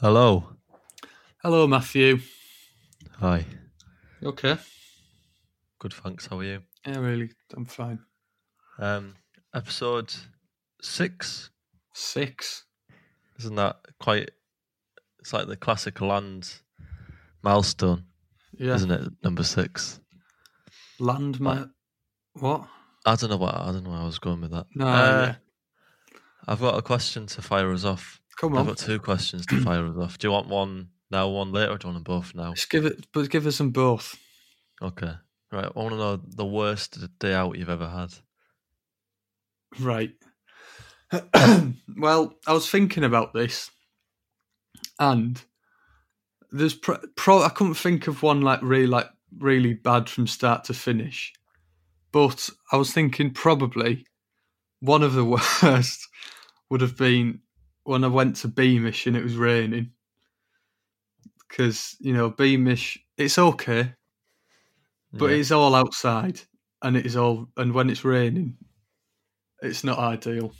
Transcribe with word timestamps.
Hello. 0.00 0.44
Hello, 1.42 1.66
Matthew. 1.66 2.18
Hi. 3.18 3.44
You 4.20 4.28
okay? 4.28 4.56
Good, 5.78 5.92
thanks. 5.94 6.26
How 6.26 6.38
are 6.38 6.44
you? 6.44 6.62
Yeah, 6.86 6.98
really. 6.98 7.30
I'm 7.54 7.64
fine. 7.64 8.00
Um, 8.78 9.14
episode 9.54 10.12
six. 10.82 11.50
Six. 11.94 12.64
Isn't 13.38 13.54
that 13.56 13.76
quite? 14.00 14.30
It's 15.20 15.32
like 15.32 15.46
the 15.46 15.56
classic 15.56 16.00
land 16.00 16.50
milestone, 17.42 18.04
Yeah. 18.58 18.74
isn't 18.74 18.90
it? 18.90 19.12
Number 19.22 19.42
six. 19.44 20.00
Land 20.98 21.40
my. 21.40 21.64
What? 22.34 22.68
I 23.04 23.14
don't 23.16 23.30
know 23.30 23.36
what 23.36 23.54
I 23.54 23.66
don't 23.72 23.84
know 23.84 23.90
where 23.90 24.00
I 24.00 24.04
was 24.04 24.18
going 24.18 24.40
with 24.40 24.50
that. 24.50 24.66
No, 24.74 24.86
Uh, 24.86 24.90
yeah. 25.26 25.34
I've 26.48 26.60
got 26.60 26.78
a 26.78 26.82
question 26.82 27.26
to 27.28 27.42
fire 27.42 27.72
us 27.72 27.84
off. 27.84 28.20
Come 28.36 28.52
on. 28.52 28.60
I've 28.60 28.66
got 28.66 28.78
two 28.78 28.98
questions 28.98 29.46
to 29.46 29.60
fire 29.62 29.86
us 29.86 29.96
off. 29.96 30.18
Do 30.18 30.28
you 30.28 30.32
want 30.32 30.48
one 30.48 30.88
now, 31.10 31.28
one 31.28 31.52
later, 31.52 31.72
or 31.72 31.78
do 31.78 31.88
you 31.88 31.94
want 31.94 32.04
them 32.04 32.14
both 32.14 32.34
now? 32.34 32.52
Just 32.54 32.70
give 32.70 32.84
it, 32.84 33.06
but 33.12 33.30
give 33.30 33.46
us 33.46 33.58
them 33.58 33.70
both. 33.70 34.18
Okay. 34.82 35.12
Right. 35.50 35.64
I 35.64 35.78
want 35.78 35.92
to 35.92 35.96
know 35.96 36.20
the 36.22 36.44
worst 36.44 36.98
day 37.18 37.32
out 37.32 37.56
you've 37.56 37.70
ever 37.70 37.88
had. 37.88 38.12
Right. 39.80 40.12
well, 41.96 42.34
I 42.46 42.52
was 42.52 42.68
thinking 42.68 43.04
about 43.04 43.32
this, 43.32 43.70
and 44.98 45.40
there's 46.50 46.74
pro, 46.74 46.98
pro. 47.14 47.42
I 47.42 47.48
couldn't 47.48 47.74
think 47.74 48.06
of 48.06 48.22
one 48.22 48.42
like 48.42 48.60
really, 48.62 48.86
like 48.86 49.08
really 49.38 49.74
bad 49.74 50.08
from 50.10 50.26
start 50.26 50.64
to 50.64 50.74
finish, 50.74 51.32
but 52.12 52.50
I 52.72 52.76
was 52.76 52.92
thinking 52.92 53.32
probably 53.32 54.04
one 54.80 55.02
of 55.02 55.14
the 55.14 55.24
worst 55.62 56.08
would 56.68 56.80
have 56.80 56.96
been 56.96 57.40
when 57.86 58.04
I 58.04 58.08
went 58.08 58.36
to 58.36 58.48
Beamish 58.48 59.06
and 59.06 59.16
it 59.16 59.22
was 59.24 59.36
raining. 59.36 59.92
Because 61.48 61.96
you 62.00 62.12
know 62.12 62.30
Beamish, 62.30 62.98
it's 63.16 63.38
okay, 63.38 63.94
but 65.12 65.30
Yeah. 65.30 65.36
it's 65.36 65.50
all 65.52 65.74
outside 65.74 66.40
and 66.82 66.96
it 66.96 67.06
is 67.06 67.16
all 67.16 67.48
and 67.56 67.72
when 67.72 67.88
it's 67.90 68.04
raining 68.04 68.56
it's 69.62 69.82
not 69.82 69.98
ideal 69.98 70.52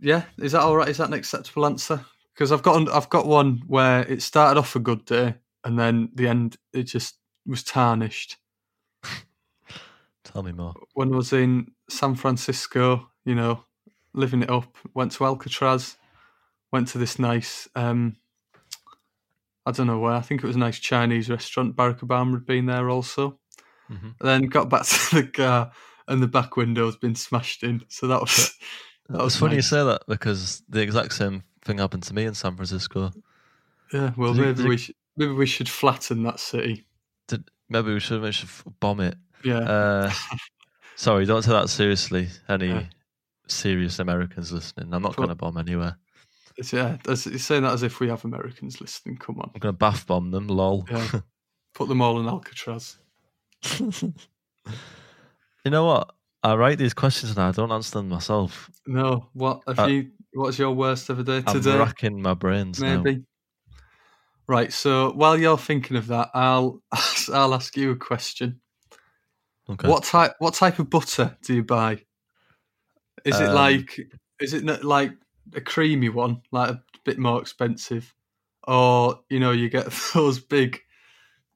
yeah 0.00 0.22
is 0.38 0.52
that 0.52 0.62
all 0.62 0.76
right 0.76 0.88
is 0.88 0.96
that 0.98 1.08
an 1.08 1.14
acceptable 1.14 1.66
answer 1.66 2.02
because 2.32 2.50
i've 2.50 2.62
got 2.62 2.88
i've 2.90 3.10
got 3.10 3.26
one 3.26 3.62
where 3.66 4.00
it 4.10 4.22
started 4.22 4.58
off 4.58 4.74
a 4.76 4.80
good 4.80 5.04
day 5.04 5.34
and 5.64 5.78
then 5.78 6.08
the 6.14 6.26
end 6.26 6.56
it 6.72 6.84
just 6.84 7.18
was 7.46 7.62
tarnished 7.62 8.38
Tell 10.24 10.42
me 10.42 10.52
more. 10.52 10.74
when 10.94 11.12
i 11.12 11.16
was 11.16 11.32
in 11.32 11.70
san 11.90 12.14
francisco 12.14 13.10
you 13.24 13.34
know 13.34 13.64
living 14.14 14.42
it 14.42 14.50
up 14.50 14.76
went 14.94 15.12
to 15.12 15.24
alcatraz 15.24 15.96
went 16.72 16.88
to 16.88 16.98
this 16.98 17.18
nice 17.18 17.68
um 17.74 18.16
i 19.66 19.70
don't 19.70 19.86
know 19.86 19.98
where 19.98 20.12
i 20.14 20.20
think 20.20 20.42
it 20.42 20.46
was 20.46 20.56
a 20.56 20.58
nice 20.58 20.78
chinese 20.78 21.28
restaurant 21.30 21.76
barack 21.76 22.00
obama 22.00 22.32
had 22.34 22.46
been 22.46 22.66
there 22.66 22.88
also 22.90 23.38
hmm 23.88 24.10
then 24.20 24.42
got 24.42 24.68
back 24.68 24.82
to 24.86 25.16
the 25.16 25.26
car 25.28 25.70
and 26.08 26.22
the 26.22 26.26
back 26.28 26.56
window's 26.56 26.96
been 26.96 27.14
smashed 27.14 27.62
in. 27.62 27.82
So 27.88 28.06
that 28.08 28.20
was 28.20 28.54
that 29.10 29.22
was 29.22 29.34
It's 29.34 29.40
funny 29.40 29.56
you 29.56 29.62
say 29.62 29.84
that 29.84 30.02
because 30.08 30.62
the 30.68 30.80
exact 30.80 31.12
same 31.12 31.42
thing 31.62 31.78
happened 31.78 32.02
to 32.04 32.14
me 32.14 32.24
in 32.24 32.32
San 32.34 32.56
Francisco. 32.56 33.12
Yeah, 33.92 34.12
well 34.16 34.32
Did 34.32 34.40
maybe 34.40 34.62
you- 34.62 34.68
we 34.70 34.76
should 34.78 34.94
maybe 35.18 35.32
we 35.32 35.44
should 35.46 35.68
flatten 35.68 36.22
that 36.22 36.40
city. 36.40 36.86
Did 37.28 37.44
maybe 37.68 37.92
we 37.92 38.00
should, 38.00 38.22
we 38.22 38.32
should 38.32 38.48
bomb 38.80 39.00
it? 39.00 39.16
Yeah. 39.44 39.58
Uh, 39.58 40.12
sorry, 40.96 41.26
don't 41.26 41.42
take 41.42 41.52
that 41.52 41.68
seriously. 41.68 42.28
Any 42.48 42.68
Yeah. 42.68 42.84
Serious 43.50 43.98
Americans 43.98 44.52
listening? 44.52 44.92
I'm 44.92 45.02
not 45.02 45.16
going 45.16 45.28
to 45.28 45.34
bomb 45.34 45.56
anywhere. 45.56 45.96
It's, 46.56 46.72
yeah, 46.72 46.96
that's, 47.04 47.26
you're 47.26 47.38
saying 47.38 47.62
that 47.62 47.72
as 47.72 47.82
if 47.82 48.00
we 48.00 48.08
have 48.08 48.24
Americans 48.24 48.80
listening. 48.80 49.16
Come 49.16 49.38
on. 49.38 49.50
I'm 49.54 49.60
going 49.60 49.74
to 49.74 49.78
bath 49.78 50.06
bomb 50.06 50.30
them. 50.30 50.48
Lol. 50.48 50.86
Yeah. 50.90 51.20
Put 51.74 51.88
them 51.88 52.02
all 52.02 52.18
in 52.18 52.26
Alcatraz. 52.26 52.98
you 53.80 54.12
know 55.66 55.84
what? 55.84 56.14
I 56.42 56.54
write 56.54 56.78
these 56.78 56.94
questions 56.94 57.30
and 57.32 57.40
I 57.40 57.52
don't 57.52 57.72
answer 57.72 57.98
them 57.98 58.08
myself. 58.08 58.70
No, 58.86 59.28
what 59.32 59.62
have 59.66 59.78
Uh, 59.80 59.86
you 59.86 60.10
what's 60.32 60.58
your 60.58 60.70
worst 60.72 61.10
ever 61.10 61.22
day 61.22 61.42
today? 61.42 61.72
I'm 61.72 61.78
racking 61.80 62.22
my 62.22 62.34
brains 62.34 62.80
now. 62.80 63.02
maybe. 63.02 63.24
Right, 64.46 64.72
so 64.72 65.12
while 65.12 65.36
you're 65.36 65.58
thinking 65.58 65.96
of 65.96 66.06
that, 66.06 66.30
I'll 66.34 66.80
I'll 67.32 67.54
ask 67.54 67.76
you 67.76 67.90
a 67.90 67.96
question. 67.96 68.60
Okay. 69.68 69.88
What 69.88 70.04
type 70.04 70.34
what 70.38 70.54
type 70.54 70.78
of 70.78 70.88
butter 70.88 71.36
do 71.42 71.54
you 71.54 71.64
buy? 71.64 72.02
Is 73.24 73.40
it 73.40 73.48
Um, 73.48 73.54
like 73.54 73.98
is 74.40 74.54
it 74.54 74.64
not 74.64 74.84
like 74.84 75.12
a 75.54 75.60
creamy 75.60 76.08
one, 76.08 76.42
like 76.52 76.70
a 76.70 76.82
bit 77.04 77.18
more 77.18 77.40
expensive, 77.40 78.14
or 78.66 79.20
you 79.30 79.40
know 79.40 79.52
you 79.52 79.68
get 79.68 79.86
those 80.14 80.38
big 80.40 80.80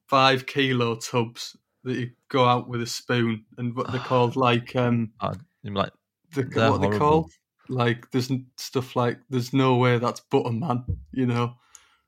five 0.07 0.45
kilo 0.45 0.95
tubs 0.95 1.55
that 1.83 1.95
you 1.97 2.11
go 2.29 2.45
out 2.45 2.67
with 2.67 2.81
a 2.81 2.85
spoon 2.87 3.45
and 3.57 3.75
what 3.75 3.91
they're 3.91 3.99
called 4.01 4.35
like 4.35 4.75
um 4.75 5.11
I'm 5.19 5.73
like, 5.73 5.91
the, 6.33 6.43
They're 6.43 6.69
what 6.71 6.79
horrible. 6.79 6.97
called 6.99 7.31
like 7.69 8.09
there's 8.11 8.31
stuff 8.57 8.95
like 8.95 9.19
there's 9.29 9.53
no 9.53 9.77
way 9.77 9.97
that's 9.97 10.19
butter 10.19 10.51
man, 10.51 10.83
you 11.11 11.25
know 11.25 11.55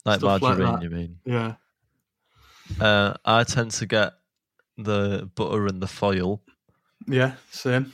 like 0.05 0.19
Stuff 0.19 0.41
like 0.41 0.57
margarine, 0.57 0.73
that. 0.73 0.83
you 0.83 0.89
mean? 0.89 1.19
yeah 1.25 1.55
Uh, 2.79 3.13
I 3.23 3.43
tend 3.43 3.71
to 3.71 3.85
get 3.85 4.13
the 4.77 5.29
butter 5.35 5.67
and 5.67 5.81
the 5.81 5.87
foil, 5.87 6.41
yeah 7.07 7.35
same 7.51 7.93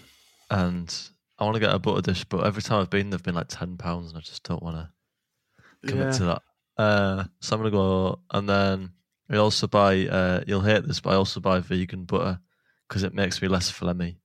and 0.50 1.10
I 1.42 1.44
want 1.44 1.56
to 1.56 1.60
get 1.60 1.74
a 1.74 1.80
butter 1.80 2.04
dish, 2.04 2.24
but 2.26 2.46
every 2.46 2.62
time 2.62 2.82
I've 2.82 2.92
been, 2.92 3.10
they've 3.10 3.24
been 3.24 3.34
like 3.34 3.48
ten 3.48 3.76
pounds, 3.76 4.10
and 4.10 4.18
I 4.18 4.22
just 4.22 4.44
don't 4.44 4.62
want 4.62 4.76
to 4.76 5.90
commit 5.90 6.06
yeah 6.06 6.12
to 6.12 6.24
that. 6.26 6.42
Uh, 6.78 7.24
so 7.40 7.56
I'm 7.56 7.62
gonna 7.62 7.72
go, 7.72 8.20
and 8.30 8.48
then 8.48 8.92
I 9.28 9.38
also 9.38 9.66
buy. 9.66 10.06
Uh, 10.06 10.44
you'll 10.46 10.62
hate 10.62 10.86
this, 10.86 11.00
but 11.00 11.10
I 11.10 11.16
also 11.16 11.40
buy 11.40 11.60
vegan 11.60 12.06
butter 12.06 12.40
because 12.88 13.02
it 13.02 13.16
makes 13.16 13.42
me 13.42 13.48
less 13.48 13.72
phlegmy. 13.72 14.18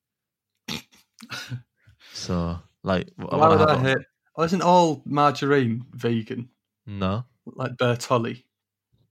so, 2.13 2.59
like, 2.83 3.09
I 3.19 3.37
why 3.37 3.49
would 3.49 3.63
I 3.63 3.79
hate 3.79 3.99
oh, 4.37 4.43
isn't 4.43 4.63
all 4.63 5.01
margarine 5.07 5.87
vegan 5.93 6.51
No, 6.85 7.25
like 7.47 7.77
Bertolli 7.77 8.43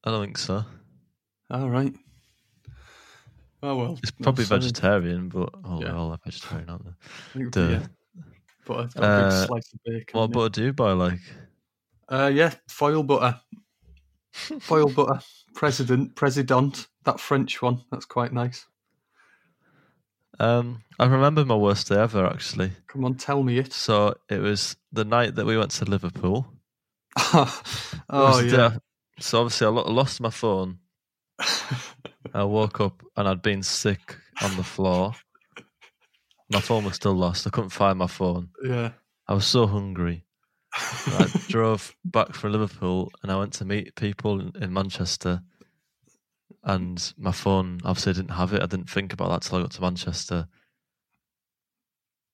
I 0.04 0.12
don't 0.12 0.22
think 0.26 0.38
so. 0.38 0.64
All 1.50 1.70
right. 1.72 1.94
Oh 3.64 3.76
well. 3.76 4.00
It's 4.04 4.12
probably 4.12 4.46
vegetarian, 4.46 5.30
but 5.30 5.50
oh, 5.64 5.80
Yeah. 5.80 5.88
they're 5.88 5.96
all 5.96 6.20
vegetarian, 6.24 6.70
aren't 6.70 6.86
they? 6.86 6.92
Think- 7.50 7.56
yeah. 7.56 7.88
But 8.66 8.80
I've 8.80 8.96
got 8.96 9.04
a 9.04 9.24
big 9.24 9.32
Uh, 9.34 9.46
slice 9.46 9.74
of 9.74 9.80
bacon. 9.86 10.18
What 10.20 10.26
in 10.26 10.32
it. 10.32 10.34
butter 10.34 10.50
do 10.50 10.64
you 10.66 10.74
buy? 10.74 10.92
Like, 10.94 11.20
Uh, 12.10 12.32
yeah, 12.34 12.54
foil 12.68 13.04
butter. 13.04 13.40
Foil 14.60 14.90
butter. 14.90 15.22
President, 15.54 16.16
President, 16.16 16.88
that 17.06 17.20
French 17.20 17.62
one. 17.62 17.84
That's 17.92 18.06
quite 18.06 18.34
nice. 18.34 18.66
um, 20.40 20.84
I 21.00 21.06
remember 21.06 21.46
my 21.46 21.56
worst 21.56 21.88
day 21.88 21.96
ever 21.96 22.26
actually. 22.28 22.72
Come 22.88 23.06
on, 23.06 23.16
tell 23.16 23.42
me 23.44 23.58
it. 23.60 23.72
So 23.72 24.16
it 24.30 24.40
was 24.40 24.76
the 24.92 25.06
night 25.06 25.36
that 25.36 25.46
we 25.46 25.58
went 25.58 25.72
to 25.72 25.86
Liverpool. 25.86 26.48
Oh 27.18 27.52
was 28.10 28.42
day 28.42 28.58
yeah. 28.58 28.78
So 29.20 29.40
obviously 29.42 29.68
I 29.68 29.70
lost 29.70 30.20
my 30.20 30.30
phone. 30.30 30.80
I 32.34 32.44
woke 32.44 32.82
up 32.82 33.02
and 33.16 33.28
I'd 33.28 33.42
been 33.42 33.64
sick 33.64 34.18
on 34.44 34.58
the 34.58 34.64
floor. 34.64 35.14
My 36.52 36.60
phone 36.60 36.86
was 36.86 36.96
still 36.96 37.14
lost. 37.14 37.48
I 37.48 37.50
couldn't 37.50 37.72
find 37.72 37.98
my 37.98 38.08
phone. 38.08 38.50
yeah. 38.64 38.92
I 39.28 39.34
was 39.34 39.46
so 39.48 39.66
hungry. 39.66 40.26
I 40.74 41.28
drove 41.48 41.96
back 42.06 42.34
from 42.36 42.52
Liverpool 42.52 43.12
and 43.24 43.32
I 43.32 43.38
went 43.40 43.54
to 43.54 43.66
meet 43.66 43.96
people 43.96 44.40
in, 44.40 44.52
in 44.62 44.72
Manchester. 44.74 45.42
And 46.64 47.14
my 47.18 47.32
phone, 47.32 47.80
obviously, 47.84 48.12
I 48.12 48.14
didn't 48.14 48.36
have 48.36 48.54
it. 48.54 48.62
I 48.62 48.68
didn't 48.68 48.90
think 48.90 49.12
about 49.14 49.30
that 49.30 49.42
till 49.42 49.58
I 49.58 49.62
got 49.64 49.72
to 49.72 49.82
Manchester. 49.82 50.48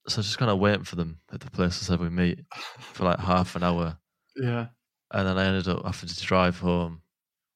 So 0.07 0.17
I 0.17 0.19
was 0.19 0.25
just 0.25 0.37
kind 0.37 0.51
of 0.51 0.59
waiting 0.59 0.83
for 0.83 0.95
them 0.95 1.19
at 1.31 1.39
the 1.41 1.51
place 1.51 1.81
I 1.81 1.85
said 1.85 1.99
we 1.99 2.09
meet 2.09 2.39
for 2.79 3.05
like 3.05 3.19
half 3.19 3.55
an 3.55 3.63
hour. 3.63 3.97
yeah. 4.35 4.67
And 5.13 5.27
then 5.27 5.37
I 5.37 5.45
ended 5.45 5.67
up 5.67 5.85
having 5.85 6.07
to 6.09 6.21
drive 6.25 6.59
home 6.59 7.01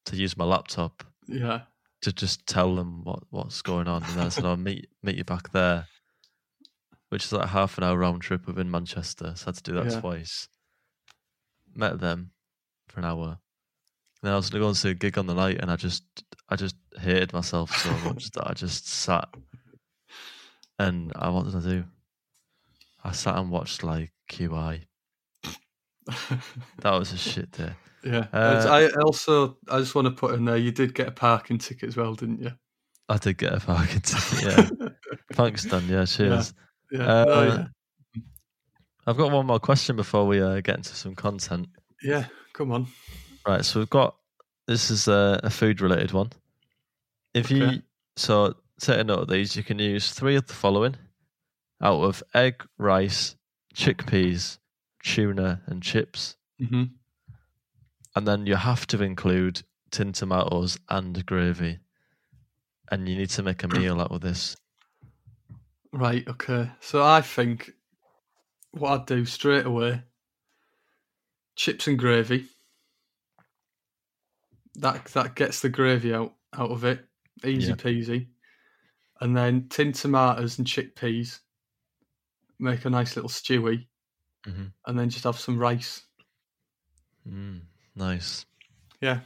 to 0.06 0.16
use 0.18 0.36
my 0.38 0.44
laptop 0.46 1.04
Yeah. 1.28 1.62
to 2.02 2.12
just 2.14 2.46
tell 2.48 2.76
them 2.76 3.04
what, 3.04 3.24
what's 3.30 3.62
going 3.62 3.88
on. 3.88 4.04
And 4.04 4.14
then 4.14 4.26
I 4.26 4.30
said, 4.30 4.44
I'll 4.46 4.58
meet, 4.58 4.88
meet 5.02 5.16
you 5.16 5.24
back 5.24 5.52
there, 5.54 5.88
which 7.16 7.24
is 7.24 7.32
like 7.32 7.46
a 7.46 7.48
half 7.48 7.78
an 7.78 7.84
hour 7.86 7.98
round 7.98 8.22
trip 8.22 8.46
within 8.46 8.70
Manchester. 8.70 9.32
So 9.38 9.46
I 9.46 9.48
had 9.48 9.56
to 9.56 9.64
do 9.64 9.72
that 9.76 9.86
Yeah. 9.90 10.00
twice. 10.02 10.50
Met 11.74 12.02
them 12.02 12.32
for 12.90 13.00
an 13.00 13.06
hour. 13.06 13.40
Then 14.22 14.34
I 14.34 14.36
was 14.36 14.50
going 14.50 14.60
to 14.60 14.64
go 14.66 14.68
and 14.68 14.76
see 14.76 14.90
a 14.90 14.94
gig 14.94 15.18
on 15.18 15.26
the 15.26 15.34
night, 15.34 15.60
and 15.62 15.72
I 15.72 15.78
just, 15.78 16.04
I 16.50 16.58
just 16.58 16.76
hated 17.00 17.32
myself 17.32 17.74
so 17.78 17.90
much 18.00 18.30
that 18.34 18.46
I 18.50 18.52
just 18.54 18.90
sat. 18.90 19.30
And 20.78 21.14
I 21.16 21.30
what 21.30 21.46
did 21.46 21.56
I 21.56 21.62
do? 21.62 21.86
I 23.02 23.14
sat 23.14 23.38
and 23.38 23.50
watched 23.50 23.82
like 23.82 24.12
QI. 24.30 24.82
That 26.82 27.00
was 27.00 27.14
a 27.14 27.18
shit 27.18 27.50
day. 27.52 27.72
yeah. 28.04 28.28
Uh, 28.34 28.68
I 28.70 28.90
also 29.02 29.58
I 29.70 29.80
just 29.80 29.96
want 29.96 30.06
to 30.08 30.12
put 30.12 30.36
in 30.36 30.44
there. 30.44 30.58
You 30.58 30.74
did 30.74 30.94
get 30.94 31.08
a 31.08 31.12
parking 31.12 31.60
ticket 31.60 31.88
as 31.88 31.96
well, 31.96 32.14
didn't 32.14 32.42
you? 32.42 32.52
I 33.08 33.18
did 33.18 33.38
get 33.38 33.54
a 33.54 33.62
parking 33.62 34.02
ticket. 34.02 34.44
Yeah, 34.44 34.70
thanks, 35.34 35.64
Dan. 35.64 35.88
Yeah, 35.88 36.04
cheers. 36.04 36.54
Yeah. 36.96 37.06
Uh, 37.06 37.26
oh, 37.28 37.44
yeah. 37.44 37.68
I've 39.08 39.18
got 39.18 39.32
one 39.32 39.46
more 39.46 39.60
question 39.60 39.96
before 39.96 40.26
we 40.26 40.42
uh, 40.42 40.62
get 40.62 40.78
into 40.78 40.96
some 40.96 41.16
content. 41.16 41.70
Yeah, 42.02 42.26
come 42.54 42.72
on. 42.72 42.88
Right, 43.48 43.64
so 43.64 43.80
we've 43.80 43.90
got 43.90 44.16
this 44.68 44.90
is 44.90 45.08
a, 45.08 45.40
a 45.44 45.50
food 45.50 45.82
related 45.82 46.12
one. 46.12 46.32
If 47.34 47.52
you 47.52 47.82
so 48.16 48.56
take 48.80 49.00
a 49.00 49.04
note 49.04 49.20
of 49.20 49.28
these, 49.28 49.56
you 49.56 49.64
can 49.64 49.78
use 49.78 50.12
three 50.12 50.36
of 50.36 50.48
the 50.48 50.54
following 50.54 50.96
out 51.82 52.02
of 52.02 52.24
egg, 52.34 52.66
rice, 52.78 53.36
chickpeas, 53.76 54.58
tuna, 55.04 55.62
and 55.68 55.84
chips, 55.84 56.36
hmm 56.60 56.84
and 58.16 58.26
then 58.26 58.46
you 58.46 58.56
have 58.56 58.88
to 58.88 59.04
include 59.04 59.62
tin 59.92 60.14
tomatoes 60.14 60.80
and 60.90 61.26
gravy, 61.26 61.80
and 62.90 63.10
you 63.10 63.18
need 63.18 63.30
to 63.30 63.44
make 63.44 63.64
a 63.64 63.68
meal 63.80 64.00
out 64.00 64.12
of 64.12 64.22
this. 64.22 64.56
Right, 65.96 66.28
okay. 66.28 66.70
So 66.82 67.02
I 67.02 67.22
think 67.22 67.72
what 68.72 68.92
I'd 69.00 69.06
do 69.06 69.24
straight 69.26 69.66
away 69.66 70.04
chips 71.56 71.88
and 71.88 71.98
gravy. 71.98 72.48
That 74.76 75.06
that 75.14 75.36
gets 75.36 75.62
the 75.62 75.70
gravy 75.70 76.14
out 76.14 76.36
out 76.54 76.72
of 76.72 76.84
it. 76.84 77.08
Easy 77.46 77.70
Yeah. 77.70 77.76
peasy. 77.76 78.28
And 79.22 79.38
then 79.38 79.70
tin 79.70 79.94
tomatoes 79.94 80.58
and 80.58 80.68
chickpeas. 80.68 81.40
Make 82.60 82.84
a 82.84 82.90
nice 82.90 83.16
little 83.16 83.30
stewy. 83.30 83.88
Mhm. 84.46 84.74
And 84.86 85.00
then 85.00 85.10
just 85.10 85.24
have 85.24 85.40
some 85.40 85.58
rice. 85.58 86.04
Mm, 87.26 87.62
nice. 87.96 88.46
Yeah. 89.00 89.22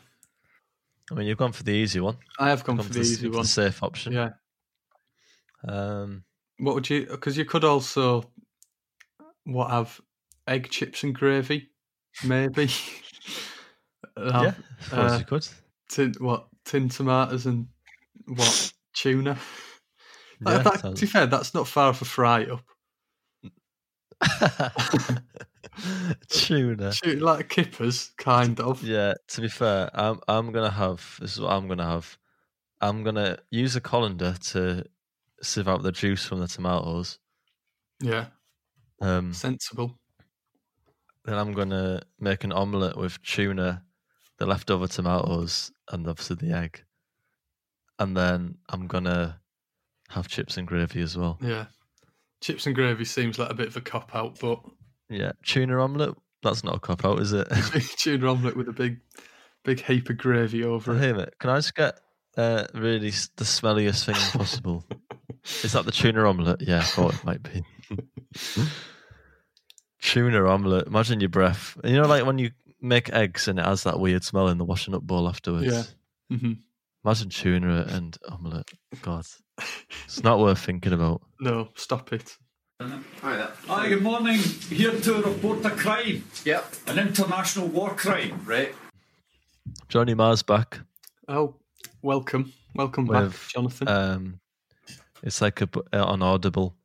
I 1.11 1.15
mean, 1.15 1.25
you've 1.25 1.39
gone 1.39 1.51
for 1.51 1.63
the 1.63 1.71
easy 1.71 1.99
one. 1.99 2.17
I 2.37 2.49
have 2.49 2.63
gone 2.63 2.77
Gone 2.77 2.85
for 2.85 2.93
for 2.93 2.99
the 2.99 3.05
easy 3.05 3.27
one. 3.27 3.41
the 3.41 3.47
safe 3.47 3.81
option. 3.81 4.13
Yeah. 4.13 4.33
Um, 5.67 6.23
What 6.59 6.75
would 6.75 6.89
you 6.89 7.05
because 7.05 7.37
you 7.37 7.45
could 7.45 7.63
also 7.63 8.23
what 9.45 9.69
have 9.71 9.99
egg 10.47 10.69
chips 10.69 11.03
and 11.03 11.15
gravy, 11.15 11.69
maybe. 12.23 12.69
Have 14.17 14.43
yeah, 14.43 14.53
I 14.81 14.83
suppose 14.83 15.11
uh, 15.13 15.17
you 15.19 15.25
could. 15.25 15.47
tin 15.89 16.13
what 16.19 16.47
tin 16.65 16.89
tomatoes 16.89 17.45
and 17.45 17.67
what 18.27 18.73
tuna. 18.93 19.33
That- 19.33 19.39
Yeah, 20.57 20.57
that- 20.63 20.73
to 20.73 20.79
sounds- 20.79 20.99
be 21.01 21.07
fair, 21.07 21.25
that's 21.27 21.53
not 21.53 21.67
far 21.67 21.89
off 21.89 22.01
a 22.01 22.05
fry 22.05 22.45
up. 22.45 22.63
Tuna. 26.29 26.91
Tu- 26.91 27.19
Like 27.19 27.49
kippers, 27.49 28.11
kind 28.17 28.59
of. 28.59 28.83
Yeah, 28.83 29.13
to 29.29 29.41
be 29.41 29.47
fair, 29.49 29.89
I'm 29.93 30.19
I'm 30.27 30.51
gonna 30.51 30.69
have 30.71 31.17
this 31.21 31.33
is 31.33 31.39
what 31.41 31.51
I'm 31.51 31.67
gonna 31.67 31.85
have. 31.87 32.17
I'm 32.81 33.03
gonna 33.03 33.37
use 33.51 33.75
a 33.75 33.81
colander 33.81 34.35
to 34.51 34.83
sieve 35.41 35.67
out 35.67 35.83
the 35.83 35.91
juice 35.91 36.25
from 36.25 36.39
the 36.39 36.47
tomatoes. 36.47 37.19
Yeah, 38.01 38.27
Um, 39.01 39.33
sensible. 39.33 39.99
then 41.25 41.37
I'm 41.37 41.53
gonna 41.53 42.01
make 42.19 42.43
an 42.43 42.51
omelette 42.51 42.97
with 42.97 43.21
tuna, 43.21 43.83
the 44.37 44.45
leftover 44.45 44.87
tomatoes, 44.87 45.71
and 45.91 46.07
obviously 46.07 46.37
the 46.37 46.53
egg. 46.55 46.83
And 47.99 48.15
then 48.15 48.57
I'm 48.69 48.87
gonna 48.87 49.41
have 50.09 50.27
chips 50.27 50.57
and 50.57 50.67
gravy 50.67 51.01
as 51.01 51.17
well. 51.17 51.37
Yeah, 51.41 51.67
chips 52.41 52.65
and 52.65 52.73
gravy 52.75 53.05
seems 53.05 53.37
like 53.37 53.49
a 53.51 53.53
bit 53.55 53.67
of 53.67 53.75
a 53.77 53.81
cop 53.81 54.15
out, 54.15 54.39
but 54.39 54.61
Yeah, 55.09 55.31
tuna 55.43 55.81
omelette. 55.81 56.15
That's 56.41 56.63
not 56.63 56.75
a 56.75 56.79
cop 56.79 57.03
out, 57.03 57.19
is 57.19 57.33
it? 57.33 57.47
tuna 57.97 58.31
omelette 58.31 58.55
with 58.55 58.69
a 58.69 58.73
big, 58.73 59.01
big 59.65 59.81
heap 59.81 60.09
of 60.09 60.17
gravy 60.17 60.63
over 60.63 60.95
it. 60.95 60.99
Hey 60.99 61.11
mate, 61.13 61.37
can 61.39 61.49
I 61.49 61.57
just 61.57 61.75
get 61.75 61.99
uh, 62.37 62.65
really 62.73 63.09
the 63.09 63.43
smelliest 63.43 64.05
thing 64.05 64.15
possible? 64.39 64.85
Is 65.63 65.73
that 65.73 65.85
the 65.85 65.91
tuna 65.91 66.27
omelette? 66.27 66.61
Yeah, 66.61 66.79
I 66.79 66.83
thought 66.83 67.13
it 67.13 67.23
might 67.23 67.43
be. 67.43 67.63
tuna 70.01 70.45
omelette. 70.47 70.87
Imagine 70.87 71.19
your 71.19 71.29
breath. 71.29 71.77
You 71.83 71.93
know, 72.01 72.07
like 72.07 72.25
when 72.25 72.37
you 72.39 72.51
make 72.81 73.11
eggs 73.11 73.47
and 73.47 73.59
it 73.59 73.65
has 73.65 73.83
that 73.83 73.99
weird 73.99 74.23
smell 74.23 74.47
in 74.47 74.57
the 74.57 74.65
washing 74.65 74.95
up 74.95 75.03
bowl 75.03 75.27
afterwards. 75.27 75.67
Yeah. 76.29 76.37
hmm 76.37 76.53
Imagine 77.05 77.29
tuna 77.29 77.85
and 77.89 78.17
omelette. 78.27 78.71
God, 79.01 79.25
it's 80.05 80.21
not 80.23 80.39
worth 80.39 80.59
thinking 80.59 80.91
about. 80.93 81.21
No, 81.39 81.69
stop 81.75 82.11
it. 82.11 82.35
Hi, 82.81 83.35
there. 83.37 83.51
Hi, 83.67 83.89
good 83.89 84.01
morning. 84.03 84.37
Here 84.69 84.91
to 84.91 85.13
report 85.21 85.65
a 85.65 85.69
crime. 85.69 86.23
Yep. 86.45 86.73
An 86.87 86.99
international 86.99 87.67
war 87.67 87.89
crime. 87.91 88.41
Right. 88.45 88.73
Johnny 89.87 90.13
Marr's 90.13 90.43
back. 90.43 90.79
Oh, 91.27 91.55
welcome, 92.01 92.51
welcome 92.75 93.05
With, 93.05 93.31
back, 93.31 93.49
Jonathan. 93.49 93.87
Um, 93.87 94.39
it's 95.23 95.41
like 95.41 95.61
a 95.61 95.69
uh, 95.93 96.03
on 96.05 96.21
Audible. 96.21 96.75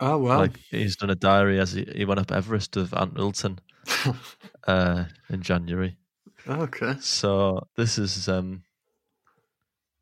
oh 0.00 0.18
wow, 0.18 0.38
Like 0.38 0.58
he's 0.70 0.96
done 0.96 1.10
a 1.10 1.14
diary 1.14 1.58
as 1.60 1.72
he, 1.72 1.84
he 1.94 2.04
went 2.04 2.20
up 2.20 2.30
Everest 2.32 2.76
with 2.76 2.96
Ant 2.96 3.14
Wilton 3.14 3.58
uh, 4.66 5.04
in 5.28 5.42
January. 5.42 5.96
okay. 6.48 6.94
So 7.00 7.66
this 7.76 7.98
is 7.98 8.28
um 8.28 8.62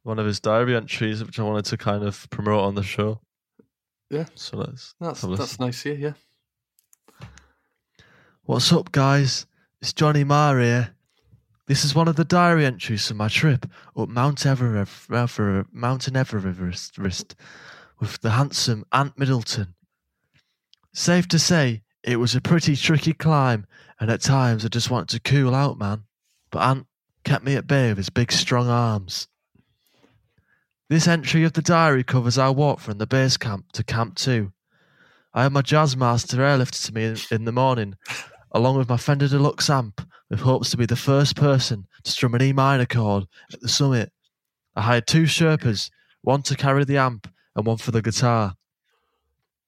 one 0.03 0.19
of 0.19 0.27
his 0.27 0.41
diary 0.41 0.75
entries, 0.77 1.23
which 1.25 1.39
I 1.39 1.43
wanted 1.43 1.67
to 1.67 1.77
kind 1.77 2.05
of 2.05 2.29
promote 2.31 2.61
on 2.65 2.75
the 2.75 2.83
show. 2.83 3.21
Yeah. 4.11 4.27
So 4.35 4.57
let's 4.57 4.95
That's 5.01 5.21
that's 5.21 5.25
listen. 5.41 5.65
nice 5.67 5.83
here. 5.83 5.95
Yeah. 5.95 6.13
What's 8.45 8.73
up, 8.73 8.91
guys? 8.93 9.47
It's 9.83 9.93
Johnny 9.93 10.25
Marr 10.25 10.59
here. 10.61 10.95
This 11.69 11.85
is 11.85 11.95
one 11.95 12.09
of 12.09 12.17
the 12.17 12.25
diary 12.25 12.65
entries 12.65 13.07
from 13.07 13.19
my 13.19 13.29
trip 13.29 13.67
up 13.95 14.09
Mount 14.09 14.47
Everest, 14.47 15.13
Ever, 15.13 15.67
Mountain 15.71 16.17
Everest 16.17 16.99
with 16.99 18.21
the 18.23 18.31
handsome 18.31 18.87
Ant 18.91 19.19
Middleton. 19.19 19.75
Safe 20.95 21.29
to 21.29 21.39
say, 21.39 21.83
it 22.03 22.17
was 22.17 22.35
a 22.35 22.41
pretty 22.41 22.75
tricky 22.75 23.13
climb, 23.13 23.67
and 24.01 24.11
at 24.11 24.23
times 24.23 24.65
I 24.65 24.69
just 24.69 24.91
wanted 24.91 25.11
to 25.11 25.31
cool 25.31 25.55
out, 25.55 25.79
man. 25.79 26.05
But 26.51 26.63
Ant 26.63 26.87
kept 27.23 27.45
me 27.45 27.55
at 27.55 27.67
bay 27.67 27.91
with 27.91 27.99
his 27.99 28.09
big, 28.09 28.33
strong 28.33 28.69
arms. 28.69 29.29
This 30.89 31.07
entry 31.07 31.45
of 31.45 31.53
the 31.53 31.61
diary 31.61 32.03
covers 32.03 32.39
our 32.39 32.51
walk 32.51 32.81
from 32.81 32.97
the 32.97 33.07
base 33.07 33.37
camp 33.37 33.73
to 33.73 33.85
Camp 33.85 34.15
2. 34.15 34.51
I 35.35 35.43
had 35.43 35.53
my 35.53 35.61
Jazzmaster 35.61 36.39
airlifted 36.39 36.87
to 36.87 36.95
me 36.95 37.15
in 37.31 37.45
the 37.45 37.53
morning, 37.53 37.97
along 38.53 38.79
with 38.79 38.89
my 38.89 38.97
Fender 38.97 39.29
Deluxe 39.29 39.69
amp, 39.69 40.01
with 40.31 40.41
hopes 40.41 40.71
to 40.71 40.77
be 40.77 40.87
the 40.87 40.97
first 40.97 41.37
person 41.37 41.87
to 42.05 42.11
strum 42.11 42.35
an 42.35 42.43
E 42.43 42.53
minor 42.53 42.87
chord 42.87 43.25
at 43.53 43.61
the 43.61 43.69
summit. 43.69 44.13
I 44.77 44.83
hired 44.83 45.07
two 45.07 45.25
Sherpas, 45.25 45.91
one 46.23 46.43
to 46.43 46.55
carry 46.55 46.85
the 46.85 46.99
amp 46.99 47.29
and 47.57 47.67
one 47.67 47.79
for 47.79 47.91
the 47.91 48.03
guitar. 48.03 48.55